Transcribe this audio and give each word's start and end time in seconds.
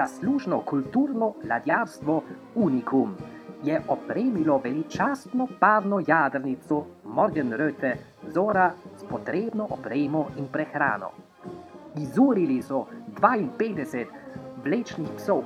Zaslužno 0.00 0.60
kulturno 0.60 1.34
ladjarstvo 1.48 2.22
Unikum 2.54 3.14
je 3.64 3.80
opremilo 3.88 4.60
veličastno 4.64 5.48
parno 5.58 6.00
jadrnico 6.06 6.84
Morgenröte 7.04 7.96
Zora 8.34 8.72
s 8.96 9.04
potrebno 9.04 9.66
opremo 9.70 10.26
in 10.36 10.46
prehrano. 10.52 11.10
Izurili 11.96 12.62
so 12.62 12.86
52 13.20 14.06
vlečnih 14.64 15.08
psov. 15.16 15.42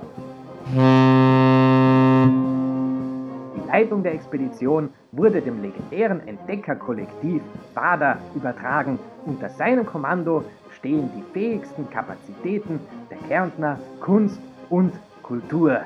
Die 3.54 3.62
Leitung 3.72 4.02
der 4.02 4.14
Expedition 4.14 4.88
wurde 5.12 5.40
dem 5.40 5.62
legendären 5.62 6.20
Entdeckerkollektiv 6.28 7.42
WADA 7.74 8.18
übertragen. 8.36 8.98
Unter 9.26 9.48
seinem 9.48 9.86
Kommando 9.86 10.44
stehen 10.84 11.08
die 11.16 11.24
fähigsten 11.32 11.88
Kapazitäten 11.88 12.78
der 13.10 13.16
Kärntner 13.26 13.78
Kunst 14.00 14.38
und 14.68 14.92
Kultur. 15.22 15.80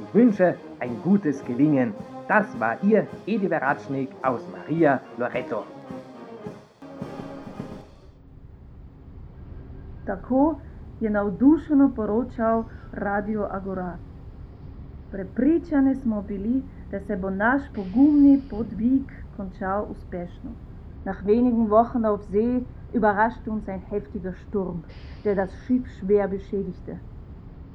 Ich 0.00 0.14
wünsche 0.14 0.54
ein 0.78 0.96
gutes 1.02 1.44
Gelingen. 1.44 1.92
Das 2.28 2.46
war 2.60 2.76
Ihr 2.84 3.08
Edi 3.26 3.48
Veratschnik 3.48 4.10
aus 4.22 4.42
Maria 4.52 5.00
Loreto. 5.18 5.64
Tako 10.06 10.60
je 11.00 11.10
navdušeno 11.10 11.90
poročal 11.96 12.64
Radio 12.92 13.48
Agora. 13.50 13.98
Prepričani 15.10 15.94
smo 15.94 16.22
bili, 16.22 16.62
da 16.90 17.00
se 17.00 17.16
bo 17.16 17.30
naš 17.30 17.62
pogumni 17.74 18.40
podvig 18.50 19.02
končal 19.36 19.86
uspešno. 19.90 20.50
Nach 21.04 21.24
wenigen 21.24 21.68
Wochen 21.68 22.06
auf 22.06 22.22
See 22.30 22.62
überraschte 22.94 23.50
uns 23.50 23.68
ein 23.68 23.80
heftiger 23.80 24.32
Sturm, 24.34 24.84
der 25.24 25.34
das 25.34 25.52
Schiff 25.66 25.86
schwer 25.98 26.28
beschädigte. 26.28 27.00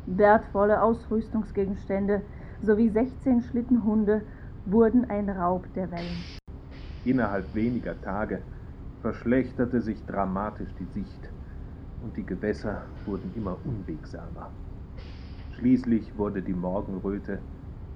Wertvolle 0.06 0.81
Ausrüstungsgegenstände 0.81 2.23
sowie 2.61 2.89
16 2.89 3.42
Schlittenhunde 3.42 4.26
wurden 4.66 5.09
ein 5.09 5.30
Raub 5.30 5.72
der 5.73 5.92
Wellen. 5.92 6.26
Innerhalb 7.03 7.53
weniger 7.53 8.00
Tage 8.02 8.44
verschlechterte 9.02 9.81
sich 9.81 10.06
dramatisch 10.06 10.73
die 10.76 10.86
Sicht 10.86 11.33
und 12.00 12.17
die 12.17 12.26
Gewässer 12.26 12.88
wurden 13.06 13.33
immer 13.33 13.66
unwegsamer. 13.66 14.54
Schließlich 15.52 16.17
wurde 16.17 16.42
die 16.42 16.54
Morgenröte 16.54 17.44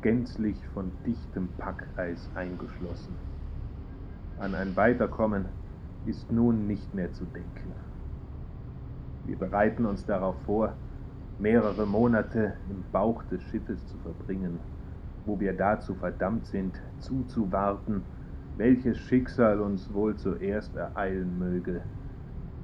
gänzlich 0.02 0.68
von 0.68 0.92
dichtem 1.06 1.56
Packeis 1.56 2.30
eingeschlossen. 2.36 3.18
An 4.36 4.56
ein 4.56 4.76
Weiterkommen 4.76 5.50
ist 6.06 6.32
nun 6.32 6.68
nicht 6.68 6.94
mehr 6.94 7.14
zu 7.14 7.26
denken. 7.26 7.74
Wir 9.26 9.38
bereiten 9.38 9.86
uns 9.86 10.06
darauf 10.06 10.42
vor, 10.44 10.76
mehrere 11.38 11.86
Monate 11.86 12.58
im 12.70 12.84
Bauch 12.92 13.24
des 13.24 13.42
Schiffes 13.44 13.86
zu 13.88 13.98
verbringen, 13.98 14.60
wo 15.26 15.40
wir 15.40 15.54
dazu 15.56 15.96
verdammt 15.96 16.46
sind, 16.48 16.82
zuzuwarten, 17.00 18.04
welches 18.56 18.98
Schicksal 19.00 19.62
uns 19.62 19.94
wohl 19.94 20.16
zuerst 20.18 20.76
ereilen 20.76 21.38
möge, 21.40 21.82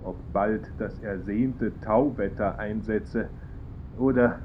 ob 0.02 0.32
bald 0.32 0.74
das 0.78 1.00
ersehnte 1.00 1.80
Tauwetter 1.80 2.60
einsetze 2.60 3.30
oder 3.98 4.42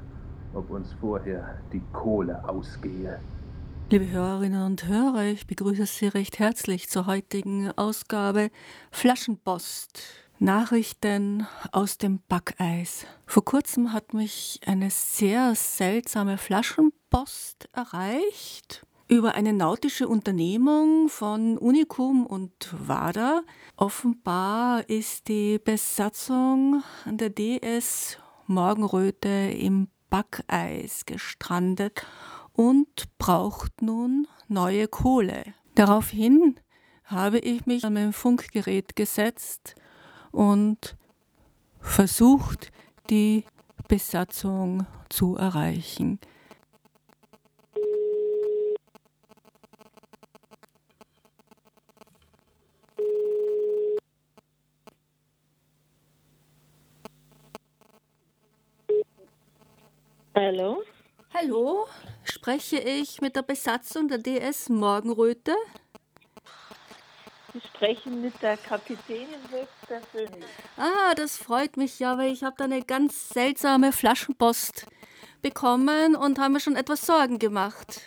ob 0.53 0.69
uns 0.69 0.93
vorher 0.93 1.57
die 1.71 1.83
Kohle 1.91 2.47
ausgehe. 2.47 3.19
Liebe 3.91 4.09
Hörerinnen 4.09 4.63
und 4.63 4.87
Hörer, 4.87 5.25
ich 5.25 5.45
begrüße 5.45 5.85
Sie 5.85 6.07
recht 6.07 6.39
herzlich 6.39 6.89
zur 6.89 7.05
heutigen 7.05 7.69
Ausgabe 7.77 8.49
Flaschenpost. 8.89 10.01
Nachrichten 10.39 11.45
aus 11.71 11.99
dem 11.99 12.19
Backeis. 12.27 13.05
Vor 13.27 13.45
kurzem 13.45 13.93
hat 13.93 14.15
mich 14.15 14.59
eine 14.65 14.89
sehr 14.89 15.53
seltsame 15.53 16.39
Flaschenpost 16.39 17.69
erreicht 17.73 18.87
über 19.07 19.35
eine 19.35 19.53
nautische 19.53 20.07
Unternehmung 20.07 21.07
von 21.07 21.59
Unicum 21.59 22.25
und 22.25 22.73
WADA. 22.87 23.43
Offenbar 23.77 24.89
ist 24.89 25.27
die 25.27 25.59
Besatzung 25.59 26.81
an 27.05 27.17
der 27.17 27.29
DS 27.29 28.17
Morgenröte 28.47 29.29
im 29.29 29.89
Backeis 30.09 31.05
gestrandet 31.05 32.03
und 32.55 33.17
braucht 33.17 33.81
nun 33.81 34.27
neue 34.47 34.87
Kohle. 34.87 35.43
Daraufhin 35.75 36.55
habe 37.03 37.39
ich 37.39 37.65
mich 37.65 37.83
an 37.83 37.93
mein 37.93 38.13
Funkgerät 38.13 38.95
gesetzt 38.95 39.75
und 40.31 40.95
versucht, 41.79 42.71
die 43.09 43.43
Besatzung 43.87 44.87
zu 45.09 45.35
erreichen. 45.35 46.19
Hallo? 60.35 60.83
Hallo, 61.33 61.87
spreche 62.25 62.77
ich 62.77 63.21
mit 63.21 63.35
der 63.35 63.41
Besatzung 63.41 64.07
der 64.07 64.17
DS 64.17 64.69
Morgenröte? 64.69 65.55
Sie 67.53 67.61
sprechen 67.61 68.21
mit 68.21 68.41
der 68.41 68.57
Kapitänin 68.57 69.39
höchstpersönlich. 69.49 70.49
Ah, 70.75 71.13
das 71.15 71.37
freut 71.37 71.77
mich 71.77 71.99
ja, 71.99 72.17
weil 72.17 72.33
ich 72.33 72.43
habe 72.43 72.55
da 72.57 72.65
eine 72.65 72.83
ganz 72.83 73.29
seltsame 73.29 73.93
Flaschenpost 73.93 74.85
bekommen 75.41 76.15
und 76.15 76.37
habe 76.37 76.53
mir 76.53 76.59
schon 76.59 76.75
etwas 76.75 77.05
Sorgen 77.05 77.39
gemacht. 77.39 78.01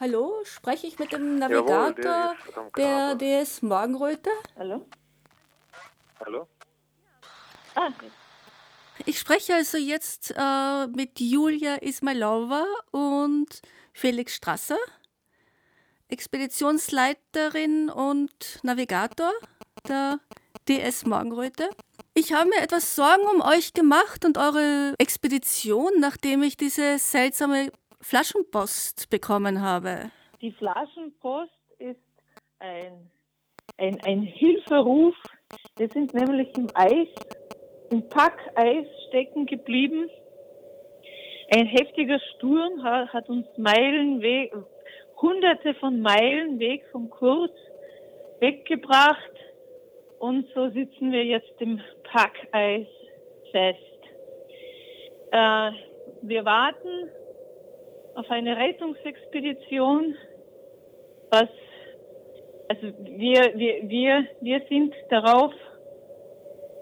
Hallo, 0.00 0.32
spreche 0.44 0.86
ich 0.86 0.98
mit 0.98 1.12
dem 1.12 1.38
Navigator 1.38 2.34
Jawohl, 2.54 2.70
der 2.76 3.14
der 3.14 3.14
DS 3.16 3.62
Morgenröte? 3.62 4.30
Hallo? 4.56 4.86
Hallo? 6.20 6.48
Ah, 7.74 7.90
Ich 9.08 9.20
spreche 9.20 9.54
also 9.54 9.78
jetzt 9.78 10.34
äh, 10.36 10.86
mit 10.88 11.20
Julia 11.20 11.76
Ismailova 11.76 12.64
und 12.90 13.46
Felix 13.92 14.34
Strasser, 14.34 14.78
Expeditionsleiterin 16.08 17.88
und 17.88 18.58
Navigator 18.64 19.30
der 19.88 20.18
DS 20.68 21.06
Morgenröte. 21.06 21.70
Ich 22.14 22.32
habe 22.32 22.48
mir 22.48 22.60
etwas 22.60 22.96
Sorgen 22.96 23.22
um 23.32 23.42
euch 23.42 23.74
gemacht 23.74 24.24
und 24.24 24.38
eure 24.38 24.94
Expedition, 24.98 25.92
nachdem 26.00 26.42
ich 26.42 26.56
diese 26.56 26.98
seltsame 26.98 27.70
Flaschenpost 28.00 29.08
bekommen 29.08 29.60
habe. 29.60 30.10
die 30.40 30.50
Flaschenpost 30.50 31.52
ist 31.78 32.00
ein, 32.58 33.08
ein, 33.78 34.00
ein 34.04 34.22
Hilferuf. 34.22 35.14
Wir 35.76 35.88
sind 35.90 36.12
nämlich 36.12 36.48
im 36.56 36.68
Eis, 36.74 37.08
im 37.90 38.08
Packeis 38.08 38.86
stecken 39.08 39.46
geblieben. 39.46 40.10
Ein 41.54 41.66
heftiger 41.66 42.18
Sturm 42.34 42.82
hat, 42.82 43.28
uns 43.28 43.46
Meilenweg, 43.56 44.52
hunderte 45.20 45.74
von 45.74 46.00
Meilen 46.00 46.58
Weg 46.58 46.84
vom 46.90 47.08
Kurs 47.08 47.50
weggebracht. 48.40 49.32
Und 50.18 50.46
so 50.54 50.68
sitzen 50.70 51.12
wir 51.12 51.24
jetzt 51.24 51.60
im 51.60 51.80
Packeis 52.04 52.86
fest. 53.50 53.78
Äh, 55.30 55.70
wir 56.22 56.44
warten 56.44 57.10
auf 58.14 58.30
eine 58.30 58.56
Rettungsexpedition, 58.56 60.16
was, 61.30 61.48
also 62.68 62.86
wir, 62.98 63.52
wir, 63.54 63.88
wir, 63.88 64.26
wir 64.40 64.62
sind 64.68 64.94
darauf 65.10 65.52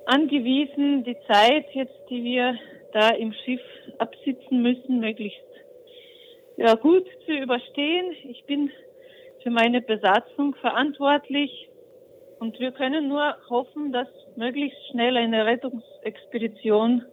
angewiesen, 0.06 1.05
die 1.05 1.17
Zeit 1.27 1.67
jetzt, 1.73 1.99
die 2.11 2.25
wir 2.25 2.59
da 2.93 3.11
im 3.11 3.33
Schiff 3.33 3.61
absitzen 3.99 4.62
müssen, 4.62 5.01
möglichst 5.01 5.41
ja, 6.56 6.75
gut 6.75 7.05
zu 7.27 7.33
überstehen. 7.33 8.15
Ich 8.25 8.45
bin 8.45 8.71
für 9.43 9.51
meine 9.51 9.81
Besatzung 9.81 10.55
verantwortlich 10.56 11.71
und 12.39 12.61
wir 12.61 12.73
können 12.73 13.09
nur 13.09 13.35
hoffen, 13.49 13.93
dass 13.93 14.09
möglichst 14.37 14.79
schnell 14.91 15.17
eine 15.17 15.47
Rettungsexpedition 15.47 17.06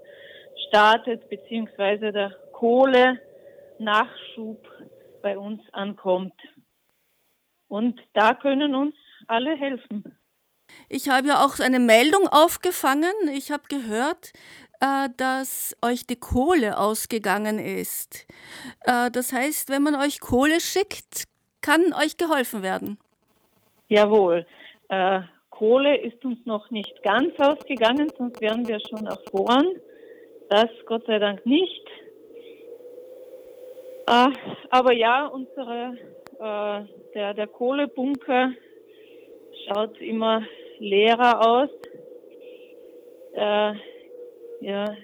startet, 0.67 1.29
beziehungsweise 1.29 2.11
der 2.11 2.35
Kohle-Nachschub 2.53 4.67
bei 5.21 5.37
uns 5.37 5.61
ankommt. 5.73 6.33
Und 7.67 8.01
da 8.13 8.33
können 8.33 8.73
uns 8.75 8.95
alle 9.27 9.55
helfen. 9.55 10.17
Ich 10.89 11.09
habe 11.09 11.29
ja 11.29 11.45
auch 11.45 11.59
eine 11.59 11.79
Meldung 11.79 12.27
aufgefangen. 12.27 13.13
Ich 13.33 13.51
habe 13.51 13.63
gehört, 13.69 14.33
äh, 14.81 15.09
dass 15.17 15.75
euch 15.81 16.05
die 16.05 16.15
Kohle 16.15 16.77
ausgegangen 16.77 17.59
ist. 17.59 18.27
Äh, 18.85 19.11
das 19.11 19.31
heißt, 19.31 19.69
wenn 19.69 19.83
man 19.83 19.95
euch 19.95 20.19
Kohle 20.19 20.59
schickt, 20.59 21.25
kann 21.61 21.93
euch 21.93 22.17
geholfen 22.17 22.63
werden. 22.63 22.97
Jawohl. 23.87 24.45
Äh, 24.89 25.21
Kohle 25.49 25.95
ist 25.97 26.25
uns 26.25 26.43
noch 26.45 26.71
nicht 26.71 27.03
ganz 27.03 27.39
ausgegangen, 27.39 28.11
sonst 28.17 28.41
wären 28.41 28.67
wir 28.67 28.79
schon 28.79 29.05
erfroren. 29.05 29.67
Das 30.49 30.69
Gott 30.87 31.05
sei 31.05 31.19
Dank 31.19 31.45
nicht. 31.45 31.85
Äh, 34.07 34.29
aber 34.71 34.93
ja, 34.93 35.27
unsere, 35.27 35.97
äh, 36.39 37.13
der, 37.13 37.33
der 37.33 37.47
Kohlebunker 37.47 38.51
schaut 39.67 40.01
immer 40.01 40.43
leerer 40.81 41.47
aus. 41.47 41.69
Äh, 43.33 43.73
ja, 44.61 44.97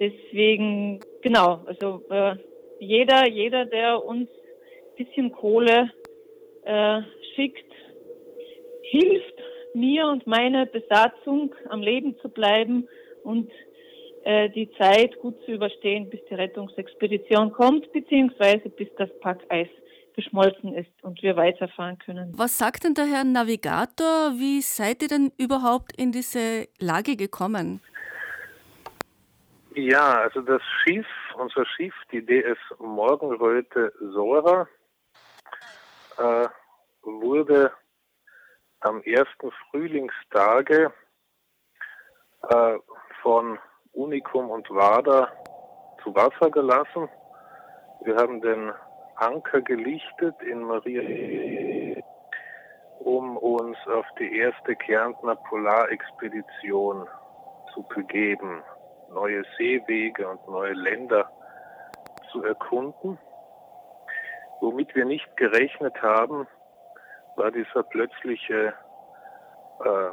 deswegen, 0.00 1.00
genau, 1.22 1.60
also 1.66 2.02
äh, 2.10 2.36
jeder, 2.80 3.26
jeder, 3.26 3.64
der 3.64 4.04
uns 4.04 4.28
ein 4.28 5.04
bisschen 5.04 5.32
Kohle 5.32 5.90
äh, 6.64 7.00
schickt, 7.34 7.72
hilft 8.82 9.34
mir 9.74 10.06
und 10.06 10.26
meiner 10.26 10.66
Besatzung 10.66 11.54
am 11.68 11.80
Leben 11.80 12.16
zu 12.18 12.28
bleiben 12.28 12.88
und 13.22 13.50
äh, 14.24 14.50
die 14.50 14.70
Zeit 14.72 15.18
gut 15.20 15.34
zu 15.44 15.52
überstehen, 15.52 16.10
bis 16.10 16.20
die 16.28 16.34
Rettungsexpedition 16.34 17.52
kommt, 17.52 17.90
beziehungsweise 17.92 18.68
bis 18.70 18.88
das 18.96 19.10
Packeis 19.20 19.68
geschmolzen 20.14 20.74
ist 20.74 20.92
und 21.02 21.22
wir 21.22 21.36
weiterfahren 21.36 21.98
können. 21.98 22.32
Was 22.36 22.58
sagt 22.58 22.84
denn 22.84 22.94
der 22.94 23.06
Herr 23.06 23.24
Navigator? 23.24 24.32
Wie 24.36 24.60
seid 24.60 25.02
ihr 25.02 25.08
denn 25.08 25.32
überhaupt 25.38 25.92
in 25.96 26.12
diese 26.12 26.68
Lage 26.78 27.16
gekommen? 27.16 27.80
Ja, 29.74 30.20
also 30.20 30.40
das 30.40 30.62
Schiff, 30.82 31.06
unser 31.36 31.66
Schiff, 31.66 31.94
die 32.12 32.24
DS 32.24 32.58
Morgenröte 32.78 33.92
Sora, 34.12 34.68
äh, 36.16 36.48
wurde 37.02 37.72
am 38.80 39.02
ersten 39.02 39.50
Frühlingstage 39.70 40.92
äh, 42.48 42.78
von 43.22 43.58
Unikum 43.92 44.50
und 44.50 44.68
WADA 44.70 45.28
zu 46.02 46.14
Wasser 46.14 46.50
gelassen. 46.50 47.08
Wir 48.04 48.16
haben 48.16 48.40
den 48.40 48.72
Anker 49.16 49.62
gelichtet 49.62 50.40
in 50.42 50.62
Maria, 50.62 52.02
um 52.98 53.36
uns 53.36 53.76
auf 53.86 54.06
die 54.18 54.38
erste 54.38 54.74
Kärntner 54.76 55.36
Polarexpedition 55.36 57.06
zu 57.72 57.82
begeben, 57.84 58.62
neue 59.12 59.44
Seewege 59.56 60.28
und 60.28 60.46
neue 60.48 60.72
Länder 60.72 61.30
zu 62.32 62.42
erkunden. 62.42 63.18
Womit 64.60 64.94
wir 64.94 65.04
nicht 65.04 65.36
gerechnet 65.36 66.00
haben, 66.02 66.48
war 67.36 67.50
dieser 67.50 67.82
plötzliche, 67.82 68.72
äh, 69.84 70.10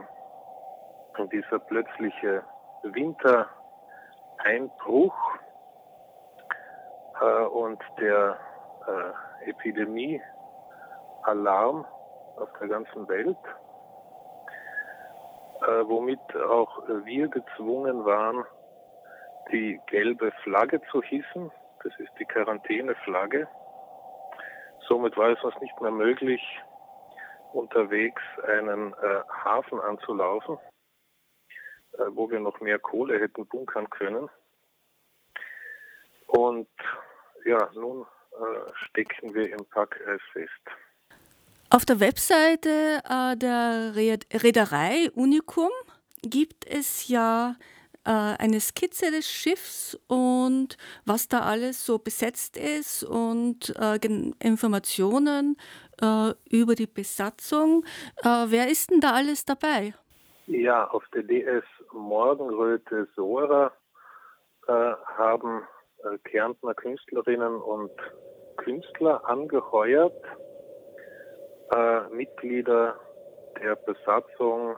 dieser 1.31 1.59
plötzliche 1.59 2.43
Wintereinbruch 2.83 5.15
äh, 7.21 7.43
und 7.45 7.79
der 7.99 8.37
äh, 8.87 9.13
Epidemie-Alarm 9.49 11.85
auf 12.37 12.49
der 12.59 12.67
ganzen 12.67 13.07
Welt, 13.07 13.37
äh, 15.61 15.83
womit 15.85 16.19
auch 16.35 16.83
wir 17.05 17.27
gezwungen 17.27 18.03
waren, 18.05 18.43
die 19.51 19.79
gelbe 19.87 20.31
Flagge 20.43 20.81
zu 20.91 21.01
hissen. 21.01 21.51
Das 21.83 21.93
ist 21.99 22.11
die 22.19 22.25
Quarantäneflagge. 22.25 23.47
Somit 24.87 25.17
war 25.17 25.29
es 25.29 25.43
uns 25.43 25.59
nicht 25.61 25.79
mehr 25.81 25.91
möglich, 25.91 26.41
unterwegs 27.53 28.21
einen 28.47 28.93
äh, 28.93 29.21
Hafen 29.43 29.79
anzulaufen, 29.79 30.57
äh, 31.93 32.05
wo 32.09 32.29
wir 32.29 32.39
noch 32.39 32.59
mehr 32.61 32.79
Kohle 32.79 33.19
hätten 33.19 33.45
bunkern 33.47 33.89
können. 33.89 34.29
Und 36.27 36.69
ja, 37.45 37.69
nun 37.73 38.05
stecken 38.87 39.33
wir 39.33 39.51
im 39.51 39.65
Packeis 39.65 40.21
fest. 40.33 40.51
Auf 41.69 41.85
der 41.85 41.99
Webseite 41.99 43.01
äh, 43.09 43.37
der 43.37 43.93
Reederei 43.95 45.09
Unicum 45.15 45.71
gibt 46.21 46.67
es 46.67 47.07
ja 47.07 47.55
äh, 48.03 48.11
eine 48.11 48.59
Skizze 48.59 49.11
des 49.11 49.29
Schiffs 49.29 49.97
und 50.07 50.77
was 51.05 51.27
da 51.27 51.41
alles 51.41 51.85
so 51.85 51.99
besetzt 51.99 52.57
ist 52.57 53.03
und 53.03 53.73
äh, 53.79 53.99
Informationen 54.39 55.57
äh, 56.01 56.33
über 56.49 56.75
die 56.75 56.87
Besatzung. 56.87 57.85
Äh, 58.23 58.47
wer 58.47 58.69
ist 58.69 58.91
denn 58.91 58.99
da 58.99 59.13
alles 59.13 59.45
dabei? 59.45 59.93
Ja, 60.47 60.89
auf 60.89 61.03
der 61.13 61.23
DS 61.23 61.63
Morgenröte 61.93 63.07
Sora 63.15 63.71
äh, 64.67 64.71
haben 65.17 65.61
Kärntner 66.23 66.73
Künstlerinnen 66.73 67.55
und 67.55 67.91
Künstler 68.57 69.27
angeheuert. 69.27 70.21
Äh, 71.73 72.01
Mitglieder 72.09 72.95
der 73.61 73.75
Besatzung 73.75 74.77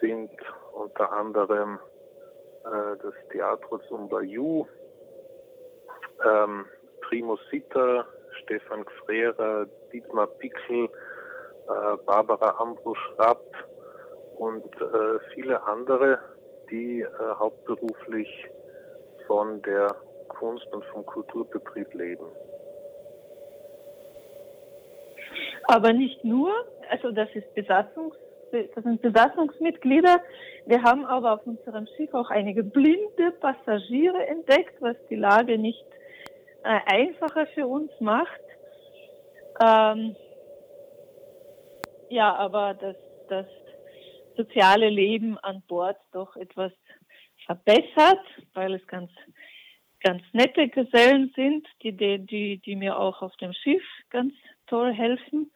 sind 0.00 0.30
unter 0.72 1.12
anderem 1.12 1.78
äh, 2.64 2.96
das 3.02 3.14
Teatro 3.30 3.78
zum 3.88 4.08
Bayou, 4.08 4.66
ähm, 6.24 6.66
Primo 7.02 7.38
Sitter, 7.50 8.06
Stefan 8.42 8.84
Gfrera, 8.84 9.66
Dietmar 9.92 10.26
Pickel, 10.26 10.84
äh, 10.84 11.96
Barbara 12.06 12.60
Ambrusch-Rapp 12.60 13.44
und 14.36 14.64
äh, 14.80 15.18
viele 15.34 15.62
andere, 15.64 16.18
die 16.70 17.00
äh, 17.00 17.08
hauptberuflich 17.38 18.48
von 19.26 19.60
der 19.62 19.94
Kunst 20.40 20.66
und 20.72 20.84
vom 20.86 21.04
Kulturbetrieb 21.04 21.92
leben. 21.92 22.24
Aber 25.64 25.92
nicht 25.92 26.24
nur, 26.24 26.50
also 26.88 27.12
das 27.12 27.28
ist 27.34 27.54
Besatzungs, 27.54 28.16
das 28.50 28.82
sind 28.82 29.02
Besatzungsmitglieder. 29.02 30.20
Wir 30.64 30.82
haben 30.82 31.04
aber 31.04 31.34
auf 31.34 31.46
unserem 31.46 31.86
Schiff 31.94 32.12
auch 32.14 32.30
einige 32.30 32.64
blinde 32.64 33.32
Passagiere 33.38 34.26
entdeckt, 34.26 34.74
was 34.80 34.96
die 35.10 35.14
Lage 35.14 35.58
nicht 35.58 35.84
äh, 36.64 36.80
einfacher 36.86 37.46
für 37.54 37.66
uns 37.66 37.92
macht. 38.00 38.40
Ähm, 39.62 40.16
ja, 42.08 42.34
aber 42.34 42.74
das, 42.74 42.96
das 43.28 43.46
soziale 44.36 44.88
Leben 44.88 45.38
an 45.38 45.62
Bord 45.68 45.98
doch 46.12 46.34
etwas 46.36 46.72
verbessert, 47.44 48.24
weil 48.54 48.74
es 48.74 48.86
ganz, 48.86 49.10
ganz 50.00 50.22
nette 50.32 50.68
Gesellen 50.68 51.32
sind, 51.36 51.66
die, 51.82 51.92
die, 51.96 52.58
die 52.58 52.76
mir 52.76 52.98
auch 52.98 53.22
auf 53.22 53.36
dem 53.36 53.52
Schiff 53.52 53.82
ganz 54.10 54.32
toll 54.66 54.92
helfen. 54.92 55.50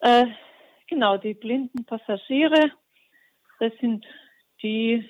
Äh, 0.00 0.26
genau, 0.88 1.16
die 1.16 1.34
blinden 1.34 1.84
Passagiere, 1.84 2.72
das 3.60 3.72
sind 3.80 4.04
die, 4.62 5.08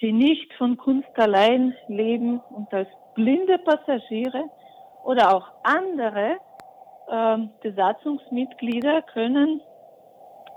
die 0.00 0.12
nicht 0.12 0.52
von 0.54 0.76
Kunst 0.76 1.08
allein 1.16 1.76
leben 1.88 2.40
und 2.40 2.72
als 2.72 2.88
blinde 3.14 3.58
Passagiere 3.58 4.44
oder 5.04 5.34
auch 5.34 5.48
andere 5.64 6.38
ähm, 7.10 7.50
Besatzungsmitglieder 7.62 9.02
können, 9.02 9.60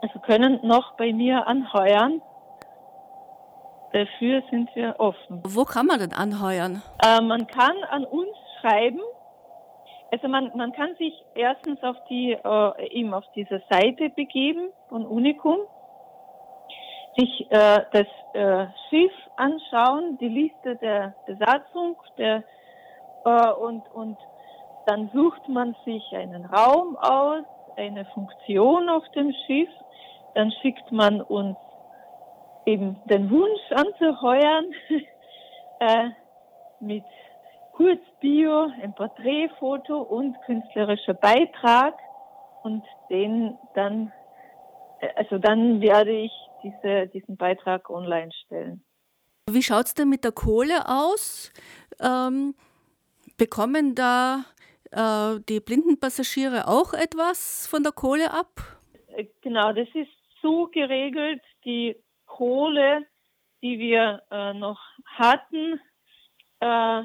also 0.02 0.20
können 0.20 0.60
noch 0.64 0.96
bei 0.98 1.14
mir 1.14 1.48
anheuern. 1.48 2.22
Dafür 3.94 4.42
sind 4.50 4.74
wir 4.76 4.96
offen. 5.00 5.44
Wo 5.46 5.66
kann 5.66 5.86
man 5.86 6.00
denn 6.00 6.14
anheuern? 6.14 6.82
Äh, 7.04 7.22
man 7.22 7.48
kann 7.48 7.76
an 7.90 8.06
uns 8.06 8.30
schreiben. 8.60 9.02
Also 10.12 10.28
man, 10.28 10.52
man 10.56 10.72
kann 10.74 10.96
sich 10.98 11.14
erstens 11.36 11.82
auf 11.84 11.98
die 12.10 12.32
äh, 12.32 12.88
eben 12.90 13.14
auf 13.14 13.26
diese 13.36 13.62
Seite 13.70 14.10
begeben 14.10 14.70
von 14.90 15.06
Unicum, 15.06 15.60
sich 17.18 17.48
äh, 17.50 17.80
das 17.92 18.08
äh, 18.34 18.68
Schiff 18.90 19.12
anschauen, 19.38 20.18
die 20.20 20.28
Liste 20.28 20.76
der 20.78 21.16
Besatzung, 21.26 21.98
der 22.18 22.44
äh, 23.26 23.52
und 23.54 23.84
und 23.94 24.18
dann 24.86 25.10
sucht 25.14 25.48
man 25.48 25.76
sich 25.86 26.04
einen 26.14 26.46
Raum 26.46 26.98
aus, 26.98 27.44
eine 27.78 28.06
Funktion 28.06 28.90
auf 28.90 29.08
dem 29.16 29.34
Schiff, 29.46 29.70
dann 30.34 30.52
schickt 30.62 30.92
man 30.92 31.22
uns 31.22 31.58
eben 32.66 32.98
den 33.06 33.30
Wunsch 33.30 33.72
anzuheuern 33.72 34.66
äh, 35.80 36.10
mit 36.80 37.04
Kurzbio, 37.74 38.72
ein 38.82 38.94
Porträtfoto 38.94 40.02
und 40.02 40.36
künstlerischer 40.46 41.14
Beitrag 41.14 41.96
und 42.64 42.84
den 43.10 43.58
dann, 43.74 44.12
äh, 45.00 45.10
also 45.16 45.38
dann 45.38 45.82
werde 45.82 46.12
ich 46.12 46.32
diese, 46.64 47.08
diesen 47.08 47.38
Beitrag 47.38 47.90
online 47.90 48.32
stellen. 48.46 48.84
Wie 49.50 49.64
schaut 49.64 49.88
es 49.88 49.94
denn 49.94 50.10
mit 50.10 50.24
der 50.24 50.32
Kohle 50.32 50.88
aus? 50.88 51.52
Ähm, 52.00 52.54
bekommen 53.38 53.96
da 53.96 54.46
äh, 54.92 55.40
die 55.50 55.60
blinden 55.60 56.00
Passagiere 56.00 56.68
auch 56.68 56.94
etwas 56.94 57.68
von 57.68 57.84
der 57.84 57.92
Kohle 57.92 58.32
ab? 58.32 58.62
Äh, 59.16 59.26
genau, 59.42 59.74
das 59.74 59.88
ist 59.94 60.12
so 60.42 60.68
geregelt. 60.68 61.42
Die 61.66 61.96
Kohle, 62.38 63.06
die 63.62 63.78
wir 63.78 64.22
äh, 64.32 64.54
noch 64.54 64.80
hatten, 65.06 65.80
äh, 66.62 67.04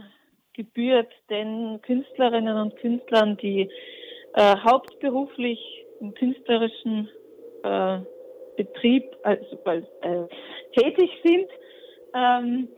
gebührt 0.54 1.12
den 1.28 1.80
Künstlerinnen 1.82 2.56
und 2.56 2.76
Künstlern, 2.76 3.36
die 3.36 3.68
äh, 4.34 4.56
hauptberuflich 4.64 5.60
im 6.00 6.14
künstlerischen 6.14 7.08
äh, 7.64 7.98
Betrieb 8.56 9.04
also, 9.22 9.58
äh, 10.02 10.26
tätig 10.78 11.10
sind 11.24 11.48
ähm, 12.14 12.68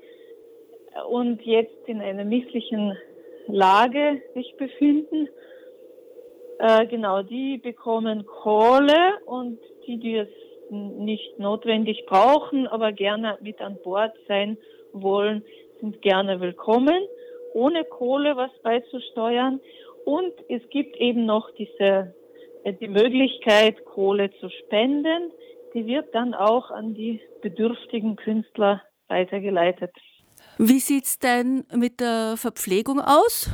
und 1.08 1.42
jetzt 1.42 1.86
in 1.86 2.00
einer 2.00 2.24
misslichen 2.24 2.96
Lage 3.46 4.22
sich 4.34 4.56
befinden. 4.56 5.28
Äh, 6.58 6.86
genau, 6.86 7.22
die 7.22 7.58
bekommen 7.58 8.26
Kohle 8.26 9.18
und 9.26 9.60
die, 9.86 9.98
die 9.98 10.16
es 10.16 10.28
nicht 10.70 11.38
notwendig 11.38 12.04
brauchen, 12.06 12.66
aber 12.66 12.92
gerne 12.92 13.38
mit 13.40 13.60
an 13.60 13.78
Bord 13.82 14.12
sein 14.26 14.58
wollen, 14.92 15.44
sind 15.80 16.02
gerne 16.02 16.40
willkommen, 16.40 16.98
ohne 17.54 17.84
Kohle 17.84 18.36
was 18.36 18.50
beizusteuern. 18.62 19.60
Und 20.04 20.32
es 20.48 20.62
gibt 20.70 20.96
eben 20.96 21.26
noch 21.26 21.50
diese, 21.52 22.14
äh, 22.64 22.72
die 22.72 22.88
Möglichkeit, 22.88 23.84
Kohle 23.84 24.30
zu 24.40 24.48
spenden. 24.50 25.32
Die 25.74 25.86
wird 25.86 26.14
dann 26.14 26.34
auch 26.34 26.70
an 26.70 26.94
die 26.94 27.20
bedürftigen 27.42 28.16
Künstler 28.16 28.82
weitergeleitet. 29.08 29.90
Wie 30.56 30.80
sieht 30.80 31.04
es 31.04 31.18
denn 31.18 31.64
mit 31.74 32.00
der 32.00 32.34
Verpflegung 32.36 33.00
aus? 33.00 33.50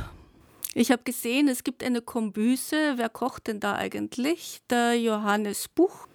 Ich 0.73 0.91
habe 0.91 1.03
gesehen, 1.03 1.47
es 1.47 1.63
gibt 1.63 1.83
eine 1.83 2.01
Kombüse. 2.01 2.93
Wer 2.95 3.09
kocht 3.09 3.47
denn 3.47 3.59
da 3.59 3.75
eigentlich? 3.75 4.59
Der 4.69 4.95
Johannes 4.95 5.67
Buch 5.69 6.07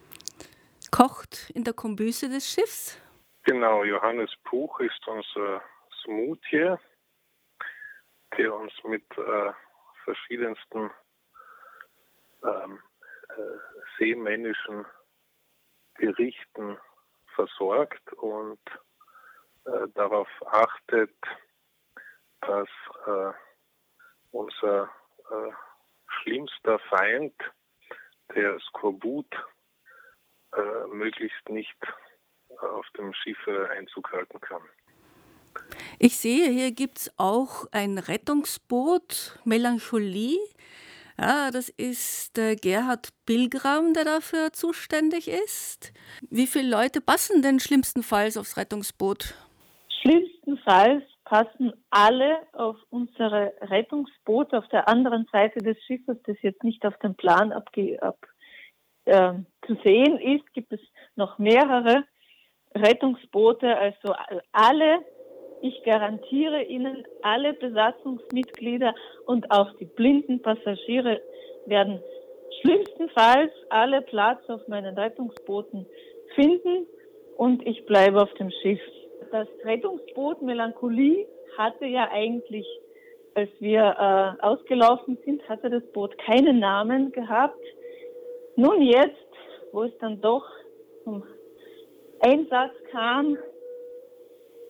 kocht 0.90 1.50
in 1.54 1.64
der 1.64 1.74
Kombüse 1.74 2.28
des 2.28 2.50
Schiffs. 2.50 3.00
Genau, 3.44 3.84
Johannes 3.84 4.30
Buch 4.50 4.80
ist 4.80 5.06
unser 5.06 5.62
Smoothie, 6.02 6.76
der 8.36 8.54
uns 8.54 8.72
mit 8.84 9.04
äh, 9.16 9.52
verschiedensten 10.04 10.90
ähm, 12.44 12.78
äh, 13.28 13.42
seemännischen 13.98 14.84
Gerichten 15.94 16.78
versorgt 17.34 18.12
und 18.14 18.60
äh, 19.64 19.88
darauf 19.94 20.28
achtet, 20.46 21.14
dass 22.40 22.68
äh, 23.06 23.32
unser 24.32 24.84
äh, 25.30 25.52
schlimmster 26.06 26.78
Feind, 26.90 27.34
der 28.34 28.58
Skorbut, 28.60 29.34
äh, 30.52 30.94
möglichst 30.94 31.48
nicht 31.48 31.76
auf 32.60 32.86
dem 32.98 33.12
Schiff 33.14 33.38
Einzug 33.76 34.12
halten 34.12 34.40
kann. 34.40 34.62
Ich 35.98 36.18
sehe, 36.18 36.48
hier 36.50 36.72
gibt 36.72 36.98
es 36.98 37.14
auch 37.18 37.66
ein 37.72 37.98
Rettungsboot, 37.98 39.38
Melancholie. 39.44 40.38
Ja, 41.18 41.50
das 41.50 41.68
ist 41.68 42.36
der 42.36 42.56
Gerhard 42.56 43.10
Pilgram, 43.26 43.92
der 43.92 44.04
dafür 44.04 44.52
zuständig 44.52 45.28
ist. 45.28 45.92
Wie 46.30 46.46
viele 46.46 46.70
Leute 46.70 47.02
passen 47.02 47.42
denn 47.42 47.60
schlimmstenfalls 47.60 48.38
aufs 48.38 48.56
Rettungsboot? 48.56 49.34
Schlimmstenfalls 50.00 51.04
passen 51.24 51.72
alle 51.90 52.38
auf 52.54 52.76
unsere 52.88 53.52
Rettungsboote 53.60 54.56
auf 54.56 54.68
der 54.68 54.88
anderen 54.88 55.26
Seite 55.30 55.58
des 55.58 55.76
Schiffes, 55.84 56.16
das 56.24 56.36
jetzt 56.40 56.64
nicht 56.64 56.86
auf 56.86 56.96
dem 56.98 57.14
Plan 57.14 57.52
abge 57.52 58.02
ab, 58.02 58.26
äh, 59.04 59.32
zu 59.66 59.76
sehen 59.84 60.18
ist, 60.18 60.52
gibt 60.52 60.72
es 60.72 60.80
noch 61.16 61.38
mehrere 61.38 62.04
Rettungsboote, 62.74 63.76
also 63.76 64.14
alle, 64.52 65.00
ich 65.62 65.82
garantiere 65.84 66.62
Ihnen, 66.62 67.04
alle 67.22 67.52
Besatzungsmitglieder 67.54 68.94
und 69.26 69.50
auch 69.50 69.76
die 69.78 69.86
blinden 69.86 70.40
Passagiere 70.40 71.20
werden 71.66 72.00
schlimmstenfalls 72.60 73.52
alle 73.68 74.02
Platz 74.02 74.48
auf 74.48 74.66
meinen 74.68 74.96
Rettungsbooten 74.96 75.86
finden 76.34 76.86
und 77.36 77.66
ich 77.66 77.84
bleibe 77.86 78.22
auf 78.22 78.32
dem 78.34 78.50
Schiff 78.62 78.80
das 79.30 79.48
Rettungsboot 79.64 80.42
Melancholie 80.42 81.26
hatte 81.56 81.86
ja 81.86 82.08
eigentlich, 82.10 82.66
als 83.34 83.50
wir 83.60 83.80
äh, 83.80 84.42
ausgelaufen 84.42 85.18
sind, 85.24 85.46
hatte 85.48 85.70
das 85.70 85.84
Boot 85.92 86.16
keinen 86.18 86.58
Namen 86.58 87.12
gehabt. 87.12 87.60
Nun 88.56 88.82
jetzt, 88.82 89.16
wo 89.72 89.84
es 89.84 89.92
dann 90.00 90.20
doch 90.20 90.44
zum 91.04 91.22
Einsatz 92.20 92.72
kam, 92.90 93.38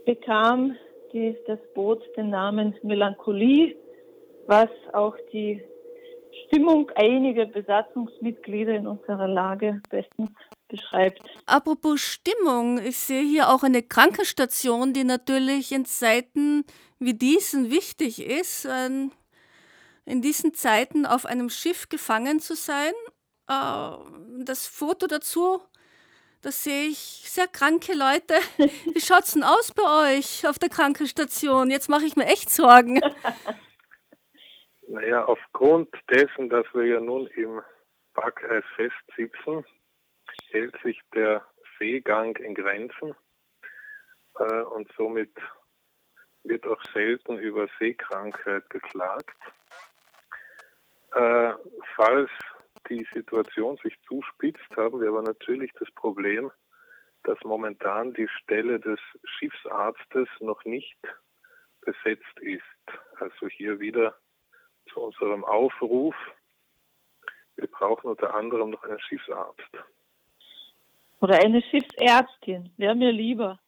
bekam 0.07 0.77
die, 1.13 1.37
das 1.47 1.59
Boot 1.75 2.03
den 2.17 2.31
Namen 2.31 2.75
Melancholie, 2.83 3.77
was 4.47 4.69
auch 4.93 5.17
die 5.33 5.63
Stimmung 6.47 6.91
einiger 6.95 7.47
Besatzungsmitglieder 7.47 8.75
in 8.75 8.87
unserer 8.87 9.29
Lage 9.29 9.81
bestens 9.91 10.31
beschreibt. 10.69 11.21
Apropos 11.47 12.01
Stimmung, 12.01 12.79
ich 12.79 12.97
sehe 12.97 13.23
hier 13.23 13.51
auch 13.51 13.63
eine 13.63 13.83
Krankenstation, 13.83 14.93
die 14.93 15.05
natürlich 15.05 15.73
in 15.73 15.85
Zeiten 15.85 16.65
wie 16.99 17.15
diesen 17.15 17.71
wichtig 17.71 18.25
ist, 18.25 18.69
in 20.05 20.23
diesen 20.23 20.55
Zeiten 20.55 21.07
auf 21.07 21.27
einem 21.27 21.51
Schiff 21.51 21.89
gefangen 21.89 22.41
zu 22.41 22.55
sein. 22.55 22.93
Äh, 23.50 24.45
das 24.45 24.69
Foto 24.69 25.09
dazu, 25.09 25.61
da 26.42 26.52
sehe 26.52 26.88
ich 26.88 26.99
sehr 26.99 27.49
kranke 27.49 27.92
Leute. 27.92 28.35
Wie 28.95 29.00
schaut 29.00 29.25
es 29.25 29.33
denn 29.33 29.42
aus 29.42 29.73
bei 29.73 30.19
euch 30.19 30.47
auf 30.47 30.59
der 30.59 30.69
Krankenstation? 30.69 31.71
Jetzt 31.71 31.88
mache 31.88 32.04
ich 32.04 32.16
mir 32.16 32.26
echt 32.26 32.50
Sorgen. 32.50 33.00
Naja, 34.92 35.25
aufgrund 35.25 35.88
dessen, 36.11 36.49
dass 36.49 36.66
wir 36.75 36.85
ja 36.85 36.99
nun 36.99 37.28
im 37.28 37.62
Packeis 38.12 38.64
festsitzen, 38.75 39.64
hält 40.50 40.75
sich 40.83 41.00
der 41.14 41.47
Seegang 41.78 42.35
in 42.38 42.57
Grenzen 42.57 43.14
äh, 44.40 44.62
und 44.62 44.90
somit 44.97 45.30
wird 46.42 46.66
auch 46.66 46.83
selten 46.92 47.38
über 47.38 47.69
Seekrankheit 47.78 48.69
geklagt. 48.69 49.37
Äh, 51.14 51.52
falls 51.95 52.30
die 52.90 53.06
Situation 53.14 53.78
sich 53.82 53.94
zuspitzt, 54.06 54.68
haben 54.76 55.00
wir 55.00 55.09
aber 55.09 55.23
natürlich 55.23 55.73
das 55.78 55.90
Problem, 55.92 56.50
dass 57.23 57.38
momentan 57.44 58.12
die 58.14 58.28
Stelle 58.28 58.80
des 58.80 58.99
Schiffsarztes 59.25 60.28
noch 60.40 60.64
nicht 60.64 60.99
besetzt 61.80 62.40
ist. 62.40 62.62
Also 63.18 63.49
hier 63.49 63.78
wieder 63.80 64.14
zu 64.92 65.00
unserem 65.00 65.44
Aufruf. 65.44 66.14
Wir 67.56 67.68
brauchen 67.68 68.11
unter 68.11 68.35
anderem 68.35 68.70
noch 68.70 68.82
einen 68.85 69.00
Schiffsarzt. 69.00 69.70
Oder 71.20 71.38
eine 71.38 71.62
Schiffsärztin, 71.62 72.70
wäre 72.76 72.94
mir 72.94 73.12
lieber. 73.12 73.61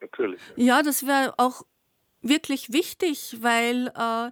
Natürlich. 0.00 0.40
Ja, 0.56 0.82
das 0.82 1.06
wäre 1.06 1.34
auch 1.38 1.62
wirklich 2.22 2.72
wichtig, 2.72 3.38
weil 3.40 3.88
äh, 3.88 4.30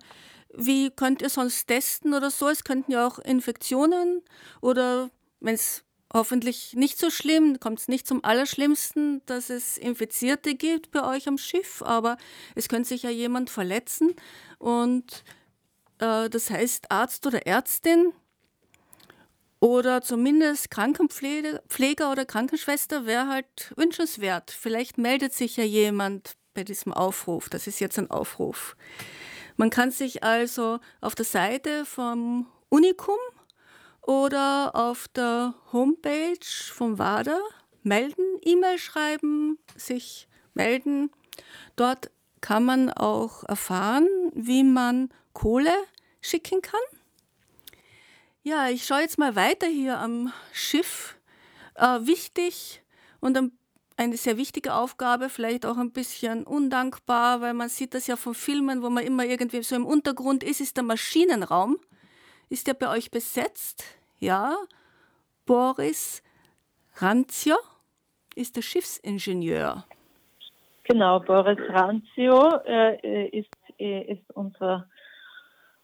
wie 0.55 0.91
könnt 0.91 1.23
ihr 1.23 1.29
sonst 1.29 1.67
testen 1.67 2.15
oder 2.15 2.31
so? 2.31 2.49
Es 2.49 2.65
könnten 2.65 2.93
ja 2.93 3.07
auch 3.07 3.19
Infektionen 3.19 4.23
oder 4.61 5.11
wenn 5.41 5.55
es 5.55 5.85
hoffentlich 6.13 6.75
nicht 6.75 6.99
so 6.99 7.11
schlimm, 7.11 7.61
kommt 7.61 7.81
es 7.81 7.89
nicht 7.89 8.07
zum 8.07 8.25
Allerschlimmsten, 8.25 9.23
dass 9.27 9.51
es 9.51 9.77
Infizierte 9.77 10.55
gibt 10.55 10.91
bei 10.91 11.05
euch 11.07 11.29
am 11.29 11.39
Schiff, 11.39 11.83
aber 11.83 12.17
es 12.55 12.69
könnte 12.69 12.89
sich 12.89 13.03
ja 13.03 13.11
jemand 13.11 13.51
verletzen 13.51 14.15
und 14.59 15.23
äh, 15.99 16.31
das 16.31 16.51
heißt 16.51 16.91
Arzt 16.91 17.27
oder 17.27 17.47
Ärztin 17.47 18.13
oder 19.61 20.03
zumindest 20.03 20.71
Krankenpfleger 20.71 22.11
oder 22.11 22.25
Krankenschwester 22.25 23.07
wäre 23.07 23.29
halt 23.29 23.73
wünschenswert. 23.77 24.51
Vielleicht 24.51 24.99
meldet 24.99 25.35
sich 25.35 25.57
ja 25.57 25.65
jemand 25.65 26.37
bei 26.55 26.65
diesem 26.65 26.93
Aufruf. 26.93 27.49
Das 27.49 27.67
ist 27.67 27.81
jetzt 27.81 27.99
ein 27.99 28.11
Aufruf. 28.11 28.77
Man 29.59 29.71
kann 29.71 29.91
sich 29.91 30.23
also 30.23 30.79
auf 31.01 31.17
der 31.17 31.25
Seite 31.25 31.85
vom 31.85 32.47
Unikum 32.69 33.19
oder 34.03 34.71
auf 34.77 35.09
der 35.09 35.53
Homepage 35.73 36.39
vom 36.73 36.97
WADA 36.97 37.41
melden, 37.83 38.25
E-Mail 38.43 38.79
schreiben, 38.79 39.59
sich 39.75 40.29
melden. 40.55 41.11
Dort 41.75 42.13
kann 42.41 42.65
man 42.65 42.89
auch 42.93 43.43
erfahren, 43.43 44.09
wie 44.33 44.63
man 44.63 45.09
Kohle 45.33 45.75
schicken 46.21 46.63
kann. 46.63 46.81
Ja, 48.45 48.69
ich 48.69 48.87
schaue 48.87 49.01
jetzt 49.01 49.19
mal 49.19 49.35
weiter 49.35 49.67
hier 49.67 49.99
am 49.99 50.33
Schiff. 50.53 51.17
Äh, 51.75 52.07
wichtig 52.07 52.81
und 53.19 53.35
eine 53.99 54.17
sehr 54.17 54.37
wichtige 54.37 54.75
Aufgabe, 54.75 55.29
vielleicht 55.29 55.67
auch 55.67 55.77
ein 55.77 55.91
bisschen 55.91 56.45
undankbar, 56.45 57.41
weil 57.41 57.53
man 57.53 57.69
sieht 57.69 57.95
das 57.95 58.07
ja 58.07 58.17
von 58.17 58.33
Filmen, 58.33 58.83
wo 58.83 58.91
man 58.91 59.05
immer 59.05 59.25
irgendwie 59.25 59.63
so 59.63 59.75
im 59.75 59.85
Untergrund 59.85 60.45
ist, 60.45 60.61
ist 60.61 60.77
der 60.77 60.85
Maschinenraum. 60.85 61.77
Ist 62.49 62.69
der 62.69 62.75
bei 62.75 62.89
euch 62.89 63.11
besetzt? 63.11 63.85
Ja. 64.21 64.57
Boris 65.47 66.23
Ranzio 66.97 67.57
ist 68.37 68.57
der 68.57 68.63
Schiffsingenieur. 68.63 69.85
Genau, 70.85 71.19
Boris 71.21 71.59
Ranzio 71.69 72.61
äh, 72.65 73.29
ist, 73.37 73.51
äh, 73.79 74.13
ist 74.13 74.31
unser, 74.35 74.89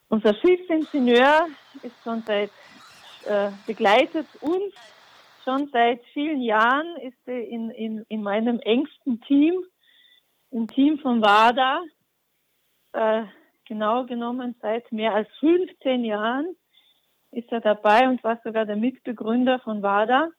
unser 0.07 0.33
Schiffsingenieur, 0.35 1.47
ist 1.83 1.95
schon 2.03 2.23
seit, 2.25 2.51
äh, 3.25 3.51
begleitet 3.67 4.27
uns 4.39 4.73
schon 5.45 5.69
seit 5.71 6.03
vielen 6.13 6.41
Jahren, 6.41 6.97
ist 6.97 7.17
er 7.25 7.47
in, 7.47 7.69
in, 7.69 8.05
in 8.09 8.21
meinem 8.21 8.59
engsten 8.59 9.21
Team, 9.21 9.63
im 10.51 10.67
Team 10.67 10.99
von 10.99 11.21
WADA, 11.21 11.81
äh, 12.93 13.23
genau 13.67 14.05
genommen 14.05 14.55
seit 14.61 14.91
mehr 14.91 15.13
als 15.13 15.29
15 15.39 16.03
Jahren 16.03 16.55
ist 17.35 17.51
er 17.51 17.61
dabei 17.61 18.07
und 18.07 18.23
war 18.23 18.39
sogar 18.43 18.65
der 18.65 18.77
Mitbegründer 18.77 19.59
von 19.59 19.83
WADA. 19.83 20.29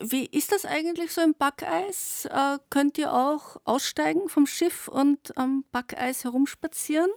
Wie 0.00 0.26
ist 0.26 0.52
das 0.52 0.66
eigentlich 0.66 1.12
so 1.12 1.22
im 1.22 1.34
Backeis? 1.34 2.26
Äh, 2.26 2.58
könnt 2.68 2.98
ihr 2.98 3.12
auch 3.12 3.56
aussteigen 3.64 4.28
vom 4.28 4.46
Schiff 4.46 4.88
und 4.88 5.36
am 5.36 5.64
Backeis 5.72 6.24
herumspazieren? 6.24 7.10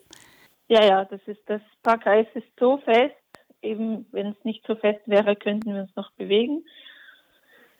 Ja, 0.68 0.84
ja, 0.84 1.06
das 1.06 1.22
ist 1.25 1.42
das 1.48 1.62
Backeis 1.82 2.27
ist 2.34 2.48
so 2.60 2.77
fest. 2.77 3.16
Eben, 3.62 4.06
wenn 4.12 4.27
es 4.27 4.44
nicht 4.44 4.66
so 4.68 4.75
fest 4.75 5.01
wäre, 5.08 5.36
könnten 5.36 5.74
wir 5.74 5.82
uns 5.82 5.96
noch 5.96 6.12
bewegen. 6.13 6.66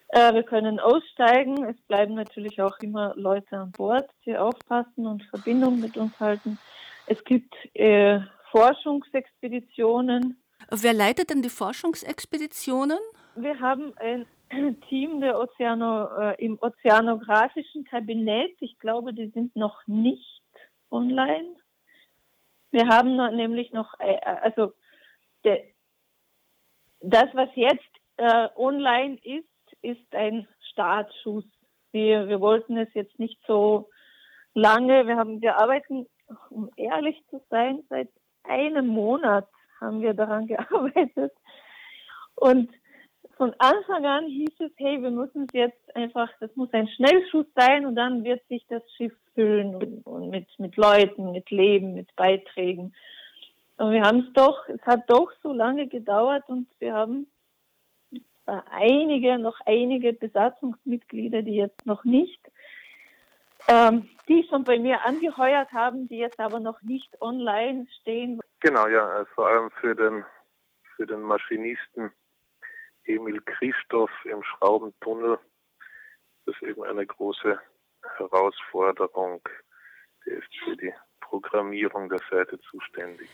Äh, 0.08 0.34
wir 0.34 0.42
können 0.42 0.80
aussteigen. 0.80 1.64
Es 1.64 1.76
bleiben 1.86 2.14
natürlich 2.14 2.60
auch 2.62 2.78
immer 2.80 3.14
Leute 3.16 3.58
an 3.58 3.72
Bord, 3.72 4.08
die 4.24 4.36
aufpassen 4.36 5.06
und 5.06 5.22
Verbindung 5.24 5.80
mit 5.80 5.96
uns 5.96 6.18
halten. 6.18 6.58
Es 7.06 7.22
gibt 7.24 7.54
äh, 7.74 8.20
Forschungsexpeditionen. 8.50 10.42
Wer 10.70 10.92
leitet 10.92 11.30
denn 11.30 11.42
die 11.42 11.50
Forschungsexpeditionen? 11.50 12.98
Wir 13.36 13.60
haben 13.60 13.92
ein 13.96 14.26
Team 14.88 15.20
der 15.20 15.38
Ozeano, 15.38 16.06
äh, 16.18 16.44
im 16.44 16.58
Ozeanografischen 16.60 17.84
Kabinett. 17.84 18.56
Ich 18.60 18.78
glaube, 18.78 19.12
die 19.12 19.28
sind 19.28 19.54
noch 19.56 19.86
nicht 19.86 20.42
online. 20.90 21.54
Wir 22.70 22.88
haben 22.88 23.16
noch, 23.16 23.30
nämlich 23.30 23.72
noch, 23.72 23.94
äh, 24.00 24.18
also 24.24 24.72
der, 25.44 25.60
das, 27.00 27.26
was 27.34 27.48
jetzt 27.54 27.84
äh, 28.16 28.48
online 28.56 29.18
ist, 29.22 29.48
ist 29.82 30.14
ein 30.14 30.46
Startschuss. 30.70 31.44
Wir, 31.92 32.28
wir 32.28 32.40
wollten 32.40 32.76
es 32.76 32.92
jetzt 32.94 33.18
nicht 33.18 33.38
so 33.46 33.88
lange. 34.54 35.06
Wir 35.06 35.16
haben, 35.16 35.40
wir 35.40 35.58
arbeiten, 35.58 36.06
um 36.50 36.70
ehrlich 36.76 37.22
zu 37.30 37.40
sein, 37.50 37.82
seit 37.88 38.08
einem 38.44 38.86
Monat 38.86 39.48
haben 39.80 40.00
wir 40.00 40.14
daran 40.14 40.46
gearbeitet. 40.48 41.32
Und 42.34 42.70
von 43.36 43.54
Anfang 43.58 44.04
an 44.04 44.26
hieß 44.26 44.60
es, 44.60 44.72
hey, 44.76 45.00
wir 45.00 45.10
müssen 45.10 45.44
es 45.44 45.52
jetzt 45.52 45.96
einfach, 45.96 46.28
das 46.40 46.54
muss 46.56 46.72
ein 46.72 46.88
Schnellschuss 46.88 47.46
sein 47.54 47.86
und 47.86 47.94
dann 47.94 48.24
wird 48.24 48.46
sich 48.48 48.64
das 48.68 48.82
Schiff 48.96 49.12
füllen 49.34 49.76
und, 49.76 50.06
und 50.06 50.30
mit, 50.30 50.46
mit 50.58 50.76
Leuten, 50.76 51.30
mit 51.32 51.50
Leben, 51.50 51.94
mit 51.94 52.14
Beiträgen. 52.16 52.92
Und 53.76 53.92
wir 53.92 54.02
haben 54.02 54.26
es 54.26 54.32
doch, 54.32 54.68
es 54.68 54.82
hat 54.82 55.08
doch 55.08 55.30
so 55.42 55.52
lange 55.52 55.86
gedauert 55.86 56.48
und 56.48 56.66
wir 56.80 56.94
haben 56.94 57.28
einige, 58.70 59.38
noch 59.38 59.60
einige 59.66 60.12
Besatzungsmitglieder, 60.12 61.42
die 61.42 61.56
jetzt 61.56 61.86
noch 61.86 62.04
nicht, 62.04 62.40
ähm, 63.68 64.08
die 64.28 64.46
schon 64.48 64.64
bei 64.64 64.78
mir 64.78 65.04
angeheuert 65.04 65.72
haben, 65.72 66.08
die 66.08 66.18
jetzt 66.18 66.40
aber 66.40 66.60
noch 66.60 66.80
nicht 66.82 67.20
online 67.20 67.86
stehen. 68.00 68.40
Genau, 68.60 68.86
ja, 68.86 69.24
vor 69.34 69.48
allem 69.48 69.70
für 69.80 69.94
den, 69.94 70.24
für 70.96 71.06
den 71.06 71.20
Maschinisten 71.20 72.12
Emil 73.04 73.40
Christoph 73.42 74.10
im 74.24 74.42
Schraubentunnel. 74.42 75.38
Das 76.44 76.54
ist 76.56 76.62
eben 76.62 76.82
eine 76.84 77.06
große 77.06 77.58
Herausforderung. 78.16 79.40
Der 80.26 80.38
ist 80.38 80.54
für 80.64 80.76
die 80.76 80.92
Programmierung 81.28 82.08
der 82.08 82.20
Seite 82.30 82.58
zuständig. 82.70 83.28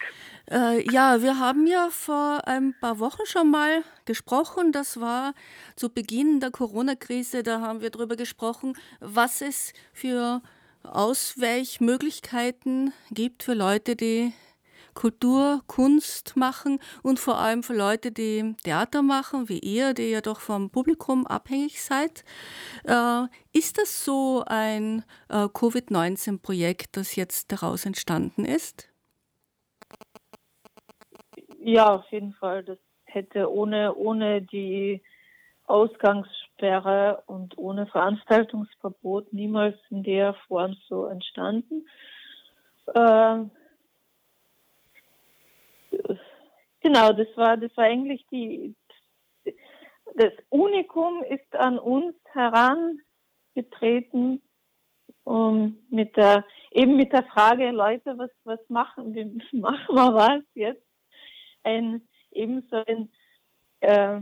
Äh, 0.50 0.82
ja, 0.90 1.22
wir 1.22 1.38
haben 1.38 1.66
ja 1.66 1.88
vor 1.90 2.46
ein 2.46 2.74
paar 2.80 2.98
Wochen 2.98 3.26
schon 3.26 3.50
mal 3.50 3.84
gesprochen. 4.04 4.72
Das 4.72 5.00
war 5.00 5.32
zu 5.76 5.90
Beginn 5.90 6.40
der 6.40 6.50
Corona-Krise. 6.50 7.42
Da 7.42 7.60
haben 7.60 7.80
wir 7.80 7.88
darüber 7.90 8.16
gesprochen, 8.16 8.76
was 9.00 9.40
es 9.40 9.72
für 9.92 10.42
Ausweichmöglichkeiten 10.82 12.92
gibt 13.10 13.42
für 13.42 13.54
Leute, 13.54 13.96
die 13.96 14.34
Kultur, 14.94 15.60
Kunst 15.66 16.36
machen 16.36 16.78
und 17.02 17.18
vor 17.18 17.38
allem 17.38 17.62
für 17.62 17.74
Leute, 17.74 18.12
die 18.12 18.54
Theater 18.62 19.02
machen, 19.02 19.48
wie 19.48 19.58
ihr, 19.58 19.94
die 19.94 20.10
ja 20.10 20.20
doch 20.20 20.40
vom 20.40 20.70
Publikum 20.70 21.26
abhängig 21.26 21.82
seid. 21.82 22.24
Äh, 22.84 23.26
ist 23.52 23.78
das 23.78 24.04
so 24.04 24.44
ein 24.46 25.04
äh, 25.28 25.48
Covid-19-Projekt, 25.48 26.96
das 26.96 27.16
jetzt 27.16 27.52
daraus 27.52 27.86
entstanden 27.86 28.44
ist? 28.44 28.90
Ja, 31.58 31.94
auf 31.94 32.10
jeden 32.10 32.34
Fall. 32.34 32.62
Das 32.62 32.78
hätte 33.04 33.50
ohne, 33.50 33.94
ohne 33.94 34.42
die 34.42 35.02
Ausgangssperre 35.66 37.22
und 37.26 37.56
ohne 37.56 37.86
Veranstaltungsverbot 37.86 39.32
niemals 39.32 39.76
in 39.90 40.02
der 40.02 40.34
Form 40.46 40.76
so 40.88 41.06
entstanden. 41.06 41.86
Äh, 42.94 43.44
Genau, 46.80 47.12
das 47.12 47.28
war, 47.36 47.56
das 47.56 47.74
war 47.76 47.84
eigentlich 47.84 48.26
die, 48.30 48.74
das 50.14 50.32
Unikum 50.50 51.22
ist 51.24 51.54
an 51.54 51.78
uns 51.78 52.14
herangetreten, 52.32 54.42
um 55.24 55.78
mit 55.88 56.16
der, 56.16 56.44
eben 56.70 56.96
mit 56.96 57.12
der 57.12 57.24
Frage, 57.24 57.70
Leute, 57.70 58.16
was, 58.18 58.30
was 58.44 58.60
machen 58.68 59.14
wir, 59.14 59.26
machen 59.52 59.94
wir 59.94 60.14
was 60.14 60.42
jetzt? 60.54 60.82
Ein, 61.62 62.06
eben 62.32 62.66
so 62.70 62.82
ein, 62.86 63.10
äh, 63.80 64.20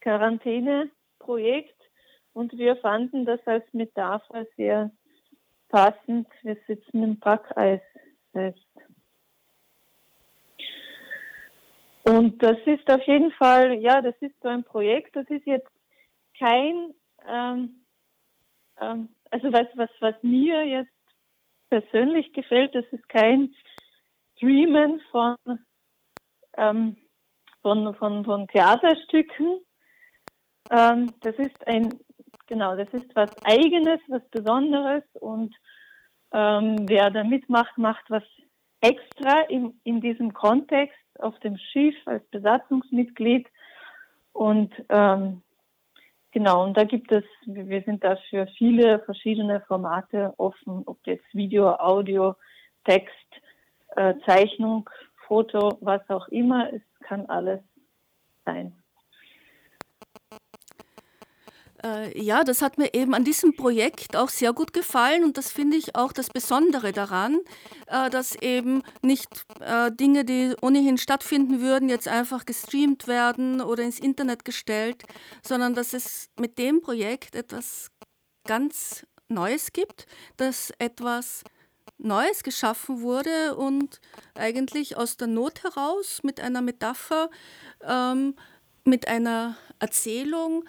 Quarantäneprojekt 0.00 1.76
und 2.32 2.56
wir 2.56 2.76
fanden 2.76 3.24
das 3.24 3.40
als 3.46 3.64
Metapher 3.72 4.46
sehr 4.56 4.90
passend. 5.68 6.26
Wir 6.42 6.56
sitzen 6.66 7.02
im 7.02 7.20
Packeis 7.20 7.82
fest. 8.32 8.58
Und 12.10 12.42
das 12.42 12.56
ist 12.66 12.90
auf 12.90 13.02
jeden 13.06 13.30
Fall, 13.32 13.74
ja, 13.74 14.02
das 14.02 14.16
ist 14.20 14.34
so 14.42 14.48
ein 14.48 14.64
Projekt, 14.64 15.14
das 15.14 15.30
ist 15.30 15.46
jetzt 15.46 15.70
kein, 16.36 16.92
ähm, 17.28 17.84
ähm, 18.80 19.10
also 19.30 19.52
was, 19.52 19.68
was, 19.76 19.90
was 20.00 20.16
mir 20.22 20.66
jetzt 20.66 20.90
persönlich 21.68 22.32
gefällt, 22.32 22.74
das 22.74 22.84
ist 22.90 23.08
kein 23.08 23.54
Streamen 24.34 25.00
von, 25.12 25.36
ähm, 26.56 26.96
von, 27.62 27.94
von, 27.94 28.24
von 28.24 28.48
Theaterstücken. 28.48 29.60
Ähm, 30.68 31.12
das 31.20 31.36
ist 31.36 31.64
ein, 31.68 31.96
genau, 32.48 32.74
das 32.74 32.88
ist 32.92 33.14
was 33.14 33.30
Eigenes, 33.44 34.00
was 34.08 34.28
Besonderes 34.30 35.04
und 35.20 35.54
ähm, 36.32 36.88
wer 36.88 37.10
da 37.10 37.22
mitmacht, 37.22 37.78
macht 37.78 38.10
was 38.10 38.24
extra 38.80 39.42
in, 39.42 39.80
in 39.84 40.00
diesem 40.00 40.32
Kontext 40.32 40.99
auf 41.22 41.38
dem 41.40 41.56
Schiff 41.56 41.94
als 42.06 42.24
Besatzungsmitglied. 42.30 43.46
Und 44.32 44.72
ähm, 44.88 45.42
genau, 46.32 46.64
und 46.64 46.76
da 46.76 46.84
gibt 46.84 47.12
es, 47.12 47.24
wir 47.46 47.82
sind 47.82 48.04
da 48.04 48.16
für 48.28 48.46
viele 48.58 49.00
verschiedene 49.00 49.60
Formate 49.62 50.34
offen, 50.36 50.82
ob 50.86 50.98
jetzt 51.04 51.26
Video, 51.32 51.74
Audio, 51.74 52.36
Text, 52.84 53.14
äh, 53.96 54.14
Zeichnung, 54.26 54.88
Foto, 55.26 55.78
was 55.80 56.08
auch 56.08 56.28
immer, 56.28 56.72
es 56.72 56.82
kann 57.00 57.26
alles 57.26 57.60
sein. 58.44 58.79
Äh, 61.82 62.20
ja, 62.20 62.44
das 62.44 62.62
hat 62.62 62.78
mir 62.78 62.92
eben 62.94 63.14
an 63.14 63.24
diesem 63.24 63.54
Projekt 63.54 64.16
auch 64.16 64.28
sehr 64.28 64.52
gut 64.52 64.72
gefallen 64.72 65.24
und 65.24 65.38
das 65.38 65.50
finde 65.50 65.76
ich 65.76 65.96
auch 65.96 66.12
das 66.12 66.28
Besondere 66.28 66.92
daran, 66.92 67.40
äh, 67.86 68.10
dass 68.10 68.34
eben 68.36 68.82
nicht 69.02 69.28
äh, 69.60 69.90
Dinge, 69.90 70.24
die 70.24 70.54
ohnehin 70.60 70.98
stattfinden 70.98 71.60
würden, 71.60 71.88
jetzt 71.88 72.08
einfach 72.08 72.44
gestreamt 72.44 73.08
werden 73.08 73.60
oder 73.60 73.82
ins 73.82 73.98
Internet 73.98 74.44
gestellt, 74.44 75.04
sondern 75.42 75.74
dass 75.74 75.94
es 75.94 76.28
mit 76.38 76.58
dem 76.58 76.80
Projekt 76.82 77.34
etwas 77.34 77.90
ganz 78.46 79.06
Neues 79.28 79.72
gibt, 79.72 80.06
das 80.36 80.72
etwas 80.78 81.44
Neues 81.98 82.42
geschaffen 82.42 83.02
wurde 83.02 83.56
und 83.56 84.00
eigentlich 84.34 84.96
aus 84.96 85.16
der 85.16 85.28
Not 85.28 85.62
heraus 85.62 86.20
mit 86.22 86.40
einer 86.40 86.62
Metapher, 86.62 87.30
ähm, 87.82 88.34
mit 88.84 89.06
einer 89.06 89.56
Erzählung, 89.78 90.64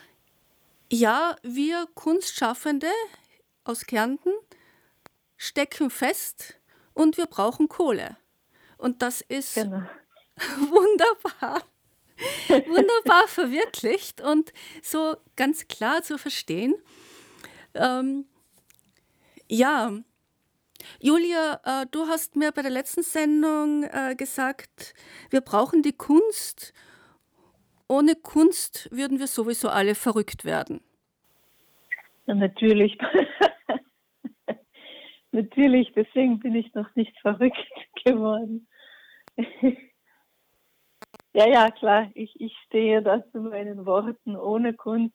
ja, 0.92 1.36
wir 1.42 1.88
Kunstschaffende 1.96 2.92
aus 3.64 3.86
Kärnten 3.86 4.34
stecken 5.38 5.90
fest 5.90 6.60
und 6.94 7.18
wir 7.18 7.26
brauchen 7.26 7.70
Kohle. 7.70 8.18
Und 8.78 9.02
das 9.02 9.22
ist 9.22 9.56
genau. 9.56 9.84
wunderbar, 10.58 11.64
wunderbar 12.48 13.28
verwirklicht 13.28 14.22
und 14.22 14.52
so 14.84 15.16
ganz 15.36 15.68
klar 15.68 16.04
zu 16.04 16.18
verstehen. 16.18 16.76
Ähm, 17.74 18.26
ja, 19.48 19.94
Julia, 21.00 21.62
äh, 21.64 21.86
du 21.92 22.08
hast 22.08 22.36
mir 22.36 22.52
bei 22.52 22.62
der 22.62 22.72
letzten 22.72 23.04
Sendung 23.04 23.84
äh, 23.84 24.16
gesagt, 24.16 24.94
wir 25.30 25.42
brauchen 25.42 25.84
die 25.84 25.94
Kunst. 25.94 26.74
Ohne 27.92 28.16
Kunst 28.16 28.90
würden 28.90 29.20
wir 29.20 29.28
sowieso 29.28 29.68
alle 29.68 29.96
verrückt 29.96 30.46
werden. 30.46 30.80
Ja, 32.26 32.36
natürlich. 32.36 32.98
natürlich, 35.34 35.92
deswegen 35.94 36.40
bin 36.40 36.56
ich 36.56 36.74
noch 36.74 36.96
nicht 36.96 37.20
verrückt 37.20 37.58
geworden. 38.06 38.66
ja, 41.34 41.50
ja, 41.50 41.70
klar, 41.70 42.10
ich, 42.14 42.40
ich 42.40 42.56
stehe 42.66 43.02
da 43.02 43.30
zu 43.34 43.42
meinen 43.42 43.86
Worten. 43.86 44.38
Ohne 44.38 44.74
Kunst 44.74 45.14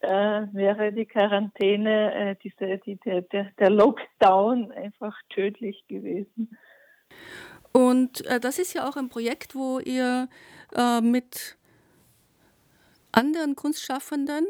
äh, 0.00 0.46
wäre 0.52 0.92
die 0.92 1.06
Quarantäne, 1.06 2.14
äh, 2.14 2.36
diese, 2.42 2.76
die, 2.84 2.96
der, 2.96 3.22
der 3.22 3.70
Lockdown 3.70 4.72
einfach 4.72 5.16
tödlich 5.30 5.86
gewesen. 5.88 6.54
Und 7.72 8.26
äh, 8.26 8.40
das 8.40 8.58
ist 8.58 8.74
ja 8.74 8.86
auch 8.86 8.96
ein 8.96 9.08
Projekt, 9.08 9.54
wo 9.54 9.78
ihr 9.78 10.28
äh, 10.74 11.00
mit 11.00 11.57
anderen 13.18 13.56
Kunstschaffenden 13.56 14.46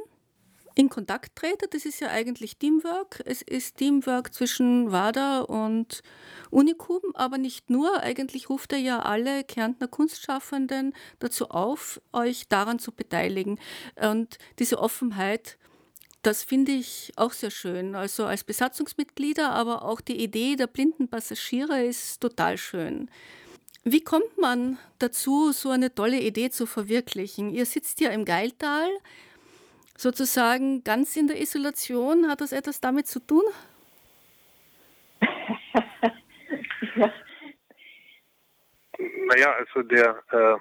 in 0.74 0.90
Kontakt 0.90 1.36
tretet. 1.36 1.72
Das 1.72 1.86
ist 1.86 2.00
ja 2.00 2.08
eigentlich 2.08 2.58
Teamwork. 2.58 3.22
Es 3.24 3.40
ist 3.40 3.78
Teamwork 3.78 4.34
zwischen 4.34 4.92
WADA 4.92 5.40
und 5.40 6.02
Unikum, 6.50 7.00
aber 7.14 7.38
nicht 7.38 7.70
nur. 7.70 8.00
Eigentlich 8.00 8.50
ruft 8.50 8.72
er 8.72 8.78
ja 8.78 9.00
alle 9.00 9.42
Kärntner 9.42 9.88
Kunstschaffenden 9.88 10.92
dazu 11.18 11.48
auf, 11.48 12.00
euch 12.12 12.46
daran 12.48 12.78
zu 12.78 12.92
beteiligen. 12.92 13.58
Und 14.00 14.36
diese 14.58 14.78
Offenheit, 14.78 15.56
das 16.22 16.42
finde 16.44 16.72
ich 16.72 17.12
auch 17.16 17.32
sehr 17.32 17.50
schön. 17.50 17.94
Also 17.94 18.26
als 18.26 18.44
Besatzungsmitglieder, 18.44 19.50
aber 19.50 19.82
auch 19.82 20.02
die 20.02 20.22
Idee 20.22 20.56
der 20.56 20.66
blinden 20.66 21.08
Passagiere 21.08 21.84
ist 21.84 22.20
total 22.20 22.58
schön. 22.58 23.10
Wie 23.90 24.04
kommt 24.04 24.36
man 24.36 24.76
dazu, 24.98 25.52
so 25.52 25.70
eine 25.70 25.94
tolle 25.94 26.18
Idee 26.18 26.50
zu 26.50 26.66
verwirklichen? 26.66 27.48
Ihr 27.50 27.64
sitzt 27.64 28.00
ja 28.00 28.10
im 28.10 28.26
Geiltal, 28.26 28.90
sozusagen 29.96 30.84
ganz 30.84 31.16
in 31.16 31.26
der 31.26 31.40
Isolation. 31.40 32.28
Hat 32.28 32.42
das 32.42 32.52
etwas 32.52 32.80
damit 32.80 33.06
zu 33.06 33.20
tun? 33.20 33.44
ja. 36.96 37.12
Naja, 38.98 39.52
also 39.52 39.82
der, 39.82 40.22
äh, 40.32 40.56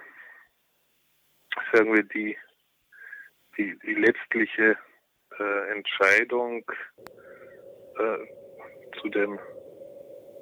sagen 1.74 1.94
wir, 1.94 2.04
die, 2.04 2.38
die, 3.58 3.78
die 3.80 3.94
letztliche 3.96 4.78
äh, 5.38 5.72
Entscheidung 5.72 6.64
äh, 7.98 9.00
zu 9.02 9.10
dem 9.10 9.38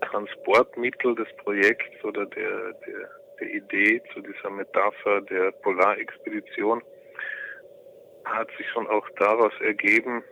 Transportmittel 0.01 1.15
des 1.15 1.27
Projekts 1.37 2.03
oder 2.03 2.25
der, 2.25 2.73
der, 2.85 3.09
der 3.39 3.53
Idee 3.53 4.01
zu 4.13 4.21
dieser 4.21 4.49
Metapher 4.49 5.21
der 5.21 5.51
Polarexpedition 5.63 6.81
hat 8.25 8.49
sich 8.57 8.67
schon 8.69 8.87
auch 8.87 9.07
daraus 9.17 9.53
ergeben, 9.61 10.23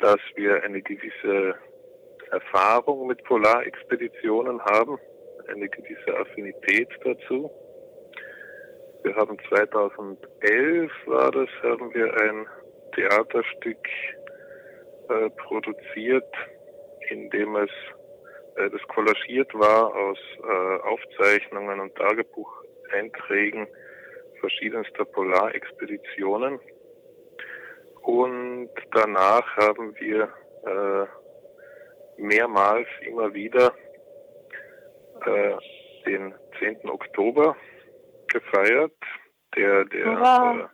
dass 0.00 0.20
wir 0.34 0.62
eine 0.62 0.82
gewisse 0.82 1.54
Erfahrung 2.30 3.06
mit 3.06 3.22
Polarexpeditionen 3.24 4.60
haben, 4.64 4.98
eine 5.48 5.68
gewisse 5.68 6.18
Affinität 6.18 6.88
dazu. 7.04 7.50
Wir 9.02 9.16
haben 9.16 9.36
2011 9.48 10.92
war 11.06 11.30
das, 11.30 11.48
haben 11.62 11.92
wir 11.92 12.14
ein 12.20 12.46
Theaterstück 12.94 13.88
äh, 15.08 15.30
produziert, 15.30 16.32
in 17.10 17.28
dem 17.30 17.56
es 17.56 17.70
das 18.56 18.82
kollagiert 18.88 19.52
war 19.54 19.94
aus 19.94 20.18
äh, 20.42 20.76
Aufzeichnungen 20.82 21.80
und 21.80 21.94
Tagebucheinträgen 21.96 23.66
verschiedenster 24.40 25.04
Polarexpeditionen. 25.04 26.60
Und 28.02 28.70
danach 28.92 29.56
haben 29.56 29.94
wir 30.00 30.28
äh, 30.66 31.06
mehrmals 32.20 32.88
immer 33.06 33.32
wieder 33.32 33.72
äh, 35.24 35.54
den 36.04 36.34
10. 36.58 36.88
Oktober 36.90 37.56
gefeiert. 38.28 38.92
Der, 39.56 39.84
der, 39.84 40.06
Hurra. 40.06 40.60
Äh, 40.60 40.68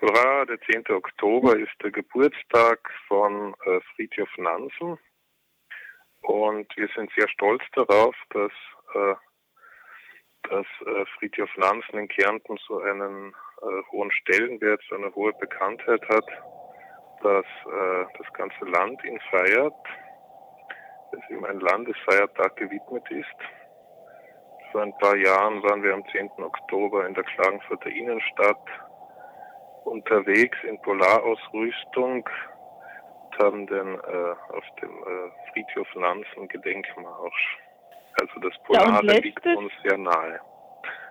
Hurra, 0.00 0.44
der 0.46 0.60
10. 0.60 0.84
Oktober 0.90 1.56
ist 1.56 1.72
der 1.82 1.92
Geburtstag 1.92 2.80
von 3.06 3.54
äh, 3.64 3.80
Friedhof 3.94 4.28
Nansen. 4.38 4.98
Und 6.24 6.74
wir 6.76 6.88
sind 6.96 7.10
sehr 7.16 7.28
stolz 7.28 7.62
darauf, 7.74 8.14
dass, 8.30 8.52
äh, 8.94 9.14
dass 10.48 10.66
äh, 10.86 11.04
Friedhof 11.18 11.50
Nansen 11.56 11.98
in 11.98 12.08
Kärnten 12.08 12.58
so 12.66 12.80
einen 12.80 13.34
äh, 13.60 13.82
hohen 13.92 14.10
Stellenwert, 14.10 14.80
so 14.88 14.96
eine 14.96 15.14
hohe 15.14 15.34
Bekanntheit 15.34 16.02
hat, 16.08 16.24
dass 17.22 17.44
äh, 17.44 18.06
das 18.16 18.32
ganze 18.32 18.64
Land 18.64 19.04
ihn 19.04 19.20
feiert, 19.30 19.74
dass 21.12 21.30
ihm 21.30 21.44
ein 21.44 21.60
Landesfeiertag 21.60 22.56
gewidmet 22.56 23.04
ist. 23.10 23.36
Vor 24.72 24.80
ein 24.80 24.96
paar 24.98 25.16
Jahren 25.16 25.62
waren 25.62 25.82
wir 25.82 25.92
am 25.92 26.04
10. 26.10 26.30
Oktober 26.38 27.06
in 27.06 27.12
der 27.12 27.24
Klagenfurter 27.24 27.90
Innenstadt 27.90 28.66
unterwegs 29.84 30.56
in 30.64 30.80
Polarausrüstung 30.80 32.26
haben 33.38 33.66
den 33.66 33.94
äh, 33.94 34.34
auf 34.52 34.64
dem 34.80 34.90
äh, 34.90 35.52
Friedhof 35.52 35.88
Nansen 35.94 36.48
Gedenkmarsch. 36.48 37.58
Also 38.20 38.40
das 38.40 38.52
Polare 38.64 39.06
ja, 39.06 39.12
liegt 39.14 39.44
uns 39.46 39.72
sehr 39.82 39.98
nahe. 39.98 40.40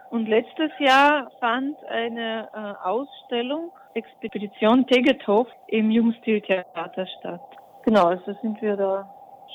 Und 0.10 0.28
letztes 0.28 0.72
Jahr 0.80 1.32
fand 1.40 1.76
eine 1.86 2.48
äh, 2.54 2.88
Ausstellung 2.88 3.72
Expedition 3.96 4.86
Tegethof 4.88 5.48
im 5.68 5.92
Jugendstiltheater 5.92 7.08
statt. 7.20 7.42
Genau, 7.84 8.08
also 8.08 8.34
sind 8.42 8.62
wir 8.62 8.76
da 8.76 9.10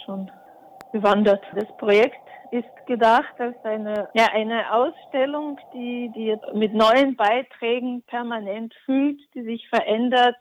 schon 0.05 0.31
bewandert. 0.93 1.45
Das 1.55 1.69
Projekt 1.77 2.21
ist 2.51 2.87
gedacht 2.87 3.35
als 3.39 3.57
eine, 3.65 4.09
ja, 4.15 4.27
eine 4.33 4.73
Ausstellung, 4.73 5.59
die, 5.75 6.11
die 6.15 6.37
mit 6.55 6.75
neuen 6.75 7.17
Beiträgen 7.17 8.03
permanent 8.07 8.75
füllt, 8.85 9.21
die 9.35 9.43
sich 9.43 9.69
verändert. 9.69 10.37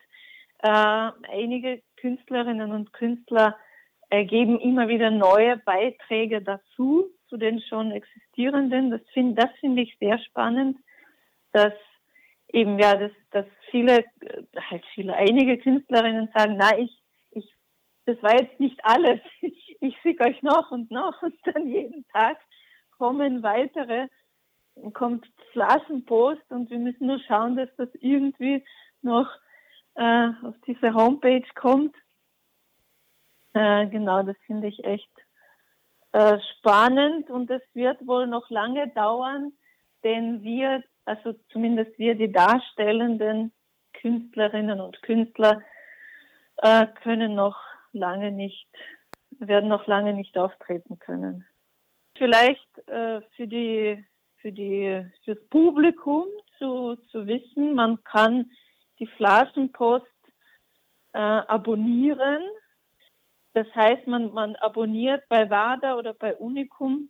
Äh, 0.64 1.12
einige 1.32 1.82
Künstlerinnen 1.98 2.72
und 2.72 2.94
Künstler 2.94 3.58
äh, 4.10 4.26
geben 4.26 4.60
immer 4.60 4.88
wieder 4.88 5.12
neue 5.12 5.58
Beiträge 5.58 6.42
dazu 6.42 7.10
zu 7.28 7.38
den 7.38 7.62
schon 7.62 7.92
existierenden. 7.92 8.92
Das 8.92 9.02
finde 9.14 9.42
das 9.44 9.52
finde 9.60 9.82
ich 9.82 9.98
sehr 10.00 10.18
spannend, 10.20 10.78
dass 11.52 11.74
eben 12.50 12.80
ja, 12.80 12.96
dass, 12.96 13.12
dass 13.32 13.46
viele, 13.70 14.00
äh, 14.22 14.44
halt 14.70 14.86
viele, 14.94 15.14
einige 15.16 15.58
Künstlerinnen 15.58 16.30
sagen, 16.34 16.56
na, 16.58 16.78
ich, 16.78 16.92
ich, 17.32 17.52
das 18.06 18.22
war 18.24 18.40
jetzt 18.40 18.60
nicht 18.60 18.80
alles. 18.84 19.20
Ich, 19.42 19.78
ich 19.80 19.98
schicke 20.02 20.24
euch 20.24 20.42
noch 20.42 20.72
und 20.72 20.90
noch 20.90 21.22
und 21.22 21.36
dann 21.44 21.68
jeden 21.68 22.04
Tag 22.08 22.38
kommen 22.98 23.44
weitere, 23.44 24.08
kommt 24.94 25.28
Flaschenpost 25.52 26.50
und 26.50 26.72
wir 26.72 26.80
müssen 26.80 27.06
nur 27.06 27.20
schauen, 27.20 27.56
dass 27.56 27.70
das 27.76 27.90
irgendwie 28.00 28.64
noch 29.04 29.30
äh, 29.98 30.30
auf 30.44 30.56
diese 30.66 30.94
Homepage 30.94 31.48
kommt. 31.56 31.96
Äh, 33.54 33.88
genau, 33.88 34.24
das 34.24 34.38
finde 34.46 34.68
ich 34.68 34.84
echt 34.86 35.12
äh, 36.12 36.38
spannend 36.58 37.30
und 37.30 37.50
es 37.50 37.64
wird 37.74 38.06
wohl 38.08 38.28
noch 38.28 38.50
lange 38.50 38.88
dauern, 38.90 39.54
denn 40.04 40.44
wir, 40.44 40.84
also 41.06 41.34
zumindest 41.52 41.98
wir, 41.98 42.16
die 42.16 42.32
darstellenden 42.32 43.52
Künstlerinnen 43.94 44.80
und 44.80 45.02
Künstler, 45.02 45.62
äh, 46.58 46.88
können 47.04 47.36
noch 47.36 47.58
lange 47.92 48.32
nicht, 48.32 48.68
werden 49.40 49.70
noch 49.70 49.88
lange 49.88 50.14
nicht 50.14 50.38
auftreten 50.38 51.00
können. 51.00 51.46
Vielleicht 52.18 52.88
äh, 52.88 53.22
für 53.36 53.48
die, 53.48 54.06
für 54.38 54.52
die, 54.52 55.06
fürs 55.24 55.44
Publikum 55.50 56.26
zu, 56.58 56.96
zu 57.12 57.26
wissen, 57.28 57.74
man 57.74 58.04
kann 58.04 58.52
die 59.00 59.08
Flaschenpost 59.08 60.06
äh, 61.14 61.20
abonnieren 61.20 62.44
Das 63.54 63.68
heißt, 63.74 64.08
man, 64.08 64.34
man 64.34 64.56
abonniert 64.58 65.28
bei 65.30 65.50
WADA 65.50 65.96
oder 65.96 66.14
bei 66.14 66.36
Unicum 66.36 67.10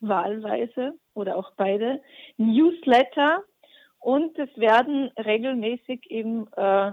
wahlweise 0.00 0.98
oder 1.14 1.36
auch 1.36 1.52
beide 1.56 2.02
Newsletter 2.36 3.44
und 4.00 4.38
es 4.38 4.54
werden 4.56 5.10
regelmäßig 5.18 6.10
eben 6.10 6.46
äh, 6.52 6.92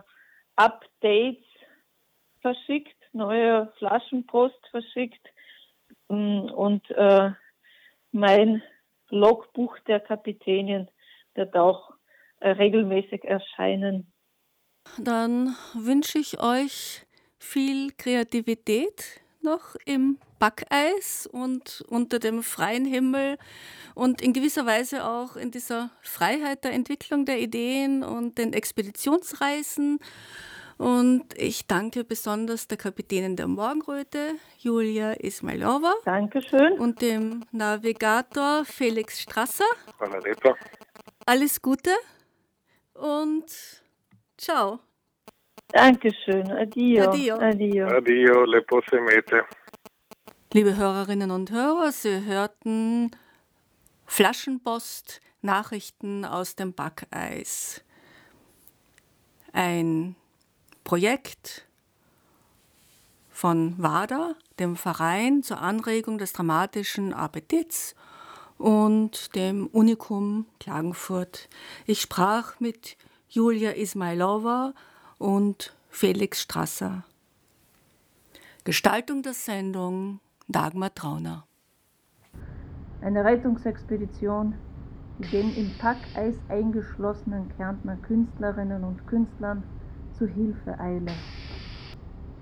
Updates 0.55 1.43
verschickt, 2.41 2.97
neue 3.13 3.71
Flaschenpost 3.77 4.67
verschickt 4.69 5.27
mm, 6.09 6.51
und 6.51 6.89
äh, 6.91 7.31
mein 8.11 8.61
Logbuch 9.09 9.79
der 9.87 9.99
Kapitänien 9.99 10.89
wird 11.35 11.55
auch 11.55 11.91
äh, 12.39 12.49
regelmäßig 12.49 13.23
erscheinen. 13.23 14.12
Dann 14.97 15.55
wünsche 15.73 16.19
ich 16.19 16.39
euch 16.39 17.05
viel 17.39 17.91
Kreativität 17.97 19.21
noch 19.41 19.75
im 19.85 20.17
Backeis 20.39 21.27
und 21.31 21.83
unter 21.87 22.19
dem 22.19 22.43
freien 22.43 22.85
Himmel 22.85 23.37
und 23.95 24.21
in 24.21 24.33
gewisser 24.33 24.65
Weise 24.65 25.05
auch 25.05 25.35
in 25.35 25.51
dieser 25.51 25.89
Freiheit 26.01 26.63
der 26.63 26.73
Entwicklung 26.73 27.25
der 27.25 27.39
Ideen 27.39 28.03
und 28.03 28.37
den 28.37 28.53
Expeditionsreisen. 28.53 29.99
Und 30.77 31.37
ich 31.37 31.67
danke 31.67 32.03
besonders 32.03 32.67
der 32.67 32.77
Kapitänin 32.77 33.35
der 33.35 33.47
Morgenröte, 33.47 34.35
Julia 34.57 35.13
Ismailova. 35.13 35.93
Dankeschön. 36.03 36.73
Und 36.79 37.01
dem 37.01 37.45
Navigator 37.51 38.65
Felix 38.65 39.21
Strasser. 39.21 39.65
Alles 41.25 41.61
Gute 41.61 41.91
und 42.95 43.45
ciao. 44.43 44.79
Dankeschön. 45.71 46.51
Adio. 46.51 47.09
Adio. 47.09 47.35
Adio. 47.37 47.87
Adio, 47.87 48.45
lepo 48.45 48.81
se 48.89 48.97
imejte. 48.97 49.45
Liebe 50.53 50.75
Hörerinnen 50.75 51.31
und 51.31 51.49
Hörer, 51.51 51.91
Sie 51.91 52.25
hörten 52.25 53.11
Flaschenpost, 54.05 55.21
Nachrichten 55.41 56.25
aus 56.25 56.55
dem 56.55 56.73
Backeis. 56.73 57.83
Ein 59.51 60.15
Projekt 60.83 61.67
von 63.29 63.75
WADA, 63.77 64.35
dem 64.59 64.75
Verein 64.75 65.41
zur 65.41 65.59
Anregung 65.61 66.17
des 66.17 66.33
dramatischen 66.33 67.13
Appetits 67.13 67.95
und 68.57 69.35
dem 69.35 69.67
Unikum 69.67 70.45
Klagenfurt. 70.59 71.49
Ich 71.87 72.01
sprach 72.01 72.59
mit 72.59 72.95
Julia 73.35 73.71
Ismailova 73.71 74.75
und 75.17 75.75
Felix 75.89 76.43
Strasser. 76.43 77.03
Gestaltung 78.63 79.23
der 79.23 79.33
Sendung 79.33 80.19
Dagmar 80.47 80.93
Trauner. 80.93 81.43
Eine 83.01 83.25
Rettungsexpedition, 83.25 84.53
die 85.17 85.27
den 85.29 85.55
im 85.55 85.71
Packeis 85.79 86.35
eingeschlossenen 86.47 87.49
Kärntner 87.57 87.95
Künstlerinnen 88.03 88.83
und 88.83 89.07
Künstlern 89.07 89.63
zu 90.15 90.27
Hilfe 90.27 90.79
eile. 90.79 91.11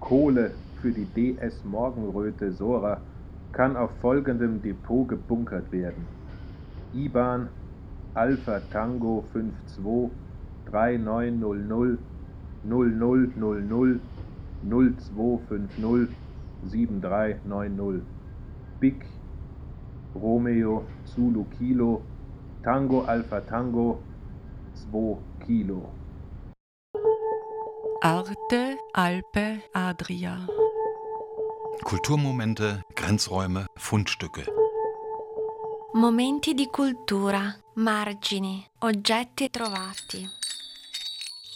Kohle 0.01 0.51
für 0.81 0.91
die 0.91 1.05
DS 1.05 1.63
Morgenröte 1.63 2.51
Sora 2.51 2.99
kann 3.53 3.77
auf 3.77 3.91
folgendem 4.01 4.61
Depot 4.61 5.07
gebunkert 5.07 5.71
werden. 5.71 6.05
IBAN 6.93 7.47
Alpha 8.13 8.59
Tango 8.73 9.23
52 9.31 10.11
3900 10.65 11.97
0000 12.63 13.99
0250 14.63 16.07
7390 16.67 18.01
Big 18.79 19.05
Romeo 20.13 20.85
Zulu 21.05 21.45
Kilo 21.57 22.01
Tango 22.63 23.05
Alpha 23.05 23.41
Tango 23.41 24.01
2 24.91 25.17
Kilo 25.45 26.01
Arte 28.03 28.77
Alpe 28.93 29.61
Adria. 29.73 30.47
Kulturmomente, 31.83 32.81
Grenzräume, 32.95 33.65
Fundstücke. 33.75 34.45
Momenti 35.93 36.55
di 36.55 36.65
cultura, 36.65 37.55
margini, 37.75 38.65
oggetti 38.79 39.51
trovati. 39.51 40.40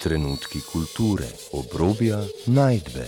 Trenutki 0.06 0.60
kulture, 0.62 1.26
obrobja, 1.52 2.20
najdbe. 2.46 3.08